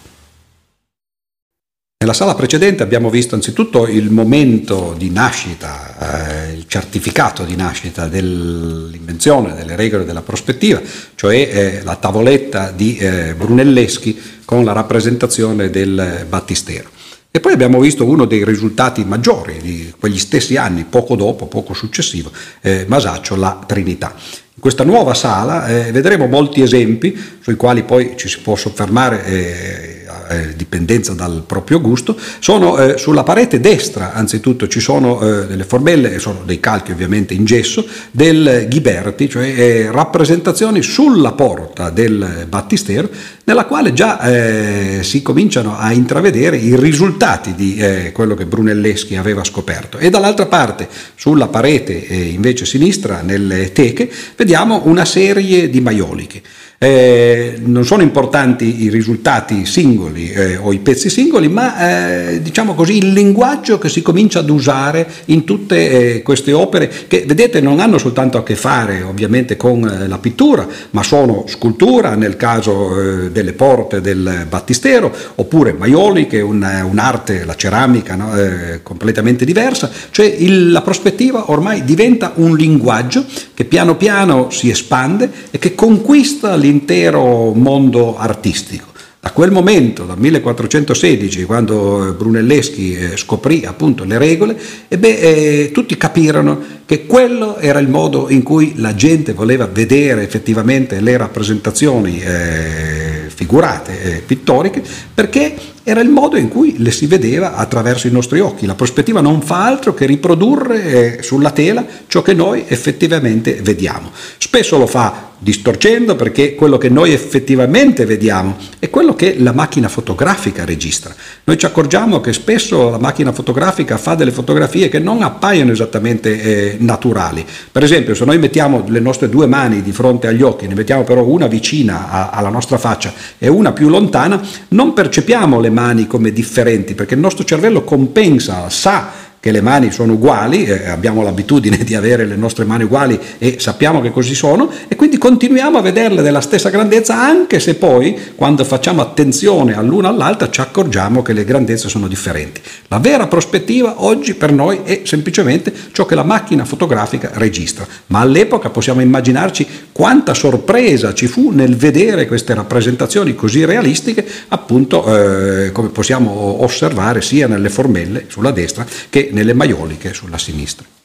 Nella 2.06 2.18
sala 2.18 2.36
precedente 2.36 2.84
abbiamo 2.84 3.10
visto 3.10 3.34
anzitutto 3.34 3.88
il 3.88 4.12
momento 4.12 4.94
di 4.96 5.10
nascita, 5.10 6.46
eh, 6.46 6.52
il 6.52 6.66
certificato 6.68 7.42
di 7.42 7.56
nascita 7.56 8.06
dell'invenzione 8.06 9.56
delle 9.56 9.74
regole 9.74 10.04
della 10.04 10.22
prospettiva, 10.22 10.80
cioè 11.16 11.34
eh, 11.34 11.80
la 11.82 11.96
tavoletta 11.96 12.70
di 12.70 12.96
eh, 12.96 13.34
Brunelleschi 13.34 14.16
con 14.44 14.64
la 14.64 14.70
rappresentazione 14.70 15.68
del 15.68 16.26
battistero. 16.28 16.90
E 17.28 17.40
poi 17.40 17.54
abbiamo 17.54 17.80
visto 17.80 18.04
uno 18.04 18.24
dei 18.24 18.44
risultati 18.44 19.04
maggiori 19.04 19.58
di 19.60 19.92
quegli 19.98 20.18
stessi 20.18 20.56
anni, 20.56 20.86
poco 20.88 21.16
dopo, 21.16 21.48
poco 21.48 21.74
successivo, 21.74 22.30
eh, 22.60 22.84
Masaccio, 22.86 23.34
la 23.34 23.64
Trinità. 23.66 24.14
In 24.14 24.60
questa 24.60 24.84
nuova 24.84 25.12
sala 25.12 25.66
eh, 25.66 25.90
vedremo 25.90 26.28
molti 26.28 26.62
esempi 26.62 27.20
sui 27.40 27.56
quali 27.56 27.82
poi 27.82 28.12
ci 28.16 28.28
si 28.28 28.38
può 28.38 28.54
soffermare 28.54 29.24
eh, 29.26 29.95
eh, 30.28 30.54
dipendenza 30.56 31.12
dal 31.12 31.44
proprio 31.46 31.80
gusto, 31.80 32.16
sono 32.38 32.78
eh, 32.78 32.98
sulla 32.98 33.22
parete 33.22 33.60
destra, 33.60 34.12
anzitutto 34.12 34.68
ci 34.68 34.80
sono 34.80 35.20
eh, 35.20 35.46
delle 35.46 35.64
formelle, 35.64 36.18
sono 36.18 36.42
dei 36.44 36.60
calchi 36.60 36.92
ovviamente 36.92 37.34
in 37.34 37.44
gesso, 37.44 37.86
del 38.10 38.66
Ghiberti, 38.68 39.28
cioè 39.28 39.46
eh, 39.46 39.88
rappresentazioni 39.90 40.82
sulla 40.82 41.32
porta 41.32 41.90
del 41.90 42.46
battistero, 42.48 43.08
nella 43.44 43.64
quale 43.64 43.92
già 43.92 44.20
eh, 44.20 44.98
si 45.02 45.22
cominciano 45.22 45.76
a 45.78 45.92
intravedere 45.92 46.56
i 46.56 46.76
risultati 46.76 47.54
di 47.54 47.76
eh, 47.76 48.12
quello 48.12 48.34
che 48.34 48.46
Brunelleschi 48.46 49.16
aveva 49.16 49.44
scoperto. 49.44 49.98
E 49.98 50.10
dall'altra 50.10 50.46
parte, 50.46 50.88
sulla 51.14 51.46
parete 51.46 51.92
invece 51.92 52.66
sinistra, 52.66 53.22
nelle 53.22 53.72
teche, 53.72 54.10
vediamo 54.36 54.82
una 54.84 55.04
serie 55.04 55.70
di 55.70 55.80
maioliche. 55.80 56.42
Eh, 56.78 57.54
non 57.64 57.86
sono 57.86 58.02
importanti 58.02 58.82
i 58.82 58.90
risultati 58.90 59.64
singoli 59.64 60.30
eh, 60.30 60.58
o 60.58 60.74
i 60.74 60.78
pezzi 60.78 61.08
singoli, 61.08 61.48
ma 61.48 62.32
eh, 62.32 62.42
diciamo 62.42 62.74
così 62.74 62.98
il 62.98 63.14
linguaggio 63.14 63.78
che 63.78 63.88
si 63.88 64.02
comincia 64.02 64.40
ad 64.40 64.50
usare 64.50 65.08
in 65.26 65.44
tutte 65.44 66.16
eh, 66.16 66.22
queste 66.22 66.52
opere 66.52 66.92
che 67.08 67.24
vedete 67.26 67.62
non 67.62 67.80
hanno 67.80 67.96
soltanto 67.96 68.36
a 68.36 68.42
che 68.42 68.56
fare 68.56 69.00
ovviamente 69.00 69.56
con 69.56 69.88
eh, 69.88 70.06
la 70.06 70.18
pittura, 70.18 70.68
ma 70.90 71.02
sono 71.02 71.44
scultura 71.46 72.14
nel 72.14 72.36
caso 72.36 73.00
eh, 73.00 73.30
delle 73.30 73.54
porte 73.54 74.02
del 74.02 74.44
battistero, 74.46 75.10
oppure 75.36 75.72
maioli 75.72 76.26
che 76.26 76.40
è 76.40 76.42
un, 76.42 76.62
un'arte, 76.90 77.46
la 77.46 77.54
ceramica 77.54 78.16
no? 78.16 78.34
completamente 78.82 79.46
diversa, 79.46 79.90
cioè 80.10 80.26
il, 80.26 80.70
la 80.70 80.82
prospettiva 80.82 81.50
ormai 81.50 81.84
diventa 81.84 82.32
un 82.34 82.54
linguaggio 82.54 83.24
che 83.54 83.64
piano 83.64 83.96
piano 83.96 84.50
si 84.50 84.68
espande 84.68 85.30
e 85.50 85.58
che 85.58 85.74
conquista 85.74 86.54
l'intero 86.66 87.52
mondo 87.54 88.18
artistico. 88.18 88.94
Da 89.20 89.32
quel 89.32 89.50
momento, 89.50 90.04
dal 90.04 90.18
1416, 90.18 91.44
quando 91.44 92.14
Brunelleschi 92.16 92.96
eh, 92.96 93.16
scoprì 93.16 93.64
appunto 93.64 94.04
le 94.04 94.18
regole, 94.18 94.56
beh, 94.86 95.18
eh, 95.18 95.70
tutti 95.72 95.96
capirono 95.96 96.62
che 96.86 97.06
quello 97.06 97.56
era 97.56 97.80
il 97.80 97.88
modo 97.88 98.28
in 98.30 98.44
cui 98.44 98.74
la 98.76 98.94
gente 98.94 99.32
voleva 99.32 99.66
vedere 99.66 100.22
effettivamente 100.22 101.00
le 101.00 101.16
rappresentazioni 101.16 102.20
eh, 102.20 103.24
figurate, 103.26 104.02
eh, 104.02 104.22
pittoriche, 104.24 104.82
perché 105.12 105.56
era 105.88 106.00
il 106.00 106.08
modo 106.08 106.36
in 106.36 106.48
cui 106.48 106.74
le 106.78 106.90
si 106.90 107.06
vedeva 107.06 107.54
attraverso 107.54 108.08
i 108.08 108.10
nostri 108.10 108.40
occhi. 108.40 108.66
La 108.66 108.74
prospettiva 108.74 109.20
non 109.20 109.40
fa 109.40 109.64
altro 109.66 109.94
che 109.94 110.04
riprodurre 110.04 110.82
eh, 111.18 111.22
sulla 111.22 111.52
tela 111.52 111.86
ciò 112.08 112.22
che 112.22 112.34
noi 112.34 112.64
effettivamente 112.66 113.60
vediamo. 113.62 114.10
Spesso 114.36 114.78
lo 114.78 114.88
fa 114.88 115.34
distorcendo 115.38 116.16
perché 116.16 116.54
quello 116.54 116.78
che 116.78 116.88
noi 116.88 117.12
effettivamente 117.12 118.06
vediamo 118.06 118.56
è 118.78 118.88
quello 118.88 119.14
che 119.14 119.36
la 119.38 119.52
macchina 119.52 119.88
fotografica 119.88 120.64
registra. 120.64 121.14
Noi 121.44 121.58
ci 121.58 121.66
accorgiamo 121.66 122.20
che 122.20 122.32
spesso 122.32 122.90
la 122.90 122.98
macchina 122.98 123.32
fotografica 123.32 123.98
fa 123.98 124.14
delle 124.14 124.30
fotografie 124.30 124.88
che 124.88 124.98
non 124.98 125.22
appaiono 125.22 125.72
esattamente 125.72 126.40
eh, 126.40 126.76
naturali. 126.80 127.44
Per 127.70 127.82
esempio, 127.82 128.14
se 128.14 128.24
noi 128.24 128.38
mettiamo 128.38 128.84
le 128.88 129.00
nostre 129.00 129.28
due 129.28 129.46
mani 129.46 129.82
di 129.82 129.92
fronte 129.92 130.26
agli 130.26 130.42
occhi, 130.42 130.66
ne 130.66 130.74
mettiamo 130.74 131.04
però 131.04 131.22
una 131.22 131.46
vicina 131.46 132.10
a, 132.10 132.30
alla 132.30 132.48
nostra 132.48 132.78
faccia 132.78 133.12
e 133.38 133.48
una 133.48 133.72
più 133.72 133.88
lontana, 133.88 134.40
non 134.68 134.94
percepiamo 134.94 135.60
le 135.60 135.70
mani 135.76 136.06
come 136.06 136.32
differenti 136.32 136.94
perché 136.94 137.12
il 137.12 137.20
nostro 137.20 137.44
cervello 137.44 137.84
compensa, 137.84 138.70
sa 138.70 139.25
che 139.46 139.52
le 139.52 139.60
mani 139.60 139.92
sono 139.92 140.14
uguali, 140.14 140.64
eh, 140.64 140.88
abbiamo 140.88 141.22
l'abitudine 141.22 141.76
di 141.76 141.94
avere 141.94 142.24
le 142.24 142.34
nostre 142.34 142.64
mani 142.64 142.82
uguali 142.82 143.16
e 143.38 143.58
sappiamo 143.60 144.00
che 144.00 144.10
così 144.10 144.34
sono 144.34 144.68
e 144.88 144.96
quindi 144.96 145.18
continuiamo 145.18 145.78
a 145.78 145.82
vederle 145.82 146.20
della 146.20 146.40
stessa 146.40 146.68
grandezza 146.68 147.16
anche 147.16 147.60
se 147.60 147.76
poi 147.76 148.18
quando 148.34 148.64
facciamo 148.64 149.02
attenzione 149.02 149.76
all'una 149.76 150.08
all'altra 150.08 150.50
ci 150.50 150.60
accorgiamo 150.60 151.22
che 151.22 151.32
le 151.32 151.44
grandezze 151.44 151.88
sono 151.88 152.08
differenti. 152.08 152.60
La 152.88 152.98
vera 152.98 153.28
prospettiva 153.28 154.02
oggi 154.02 154.34
per 154.34 154.50
noi 154.50 154.80
è 154.82 155.02
semplicemente 155.04 155.72
ciò 155.92 156.06
che 156.06 156.16
la 156.16 156.24
macchina 156.24 156.64
fotografica 156.64 157.30
registra, 157.34 157.86
ma 158.08 158.18
all'epoca 158.18 158.70
possiamo 158.70 159.00
immaginarci 159.00 159.64
quanta 159.92 160.34
sorpresa 160.34 161.14
ci 161.14 161.28
fu 161.28 161.50
nel 161.50 161.76
vedere 161.76 162.26
queste 162.26 162.52
rappresentazioni 162.52 163.36
così 163.36 163.64
realistiche, 163.64 164.26
appunto 164.48 165.06
eh, 165.06 165.70
come 165.70 165.90
possiamo 165.90 166.64
osservare 166.64 167.22
sia 167.22 167.46
nelle 167.46 167.68
formelle 167.68 168.24
sulla 168.26 168.50
destra 168.50 168.84
che 169.08 169.30
nelle 169.36 169.52
maioliche 169.52 170.14
sulla 170.14 170.38
sinistra. 170.38 170.95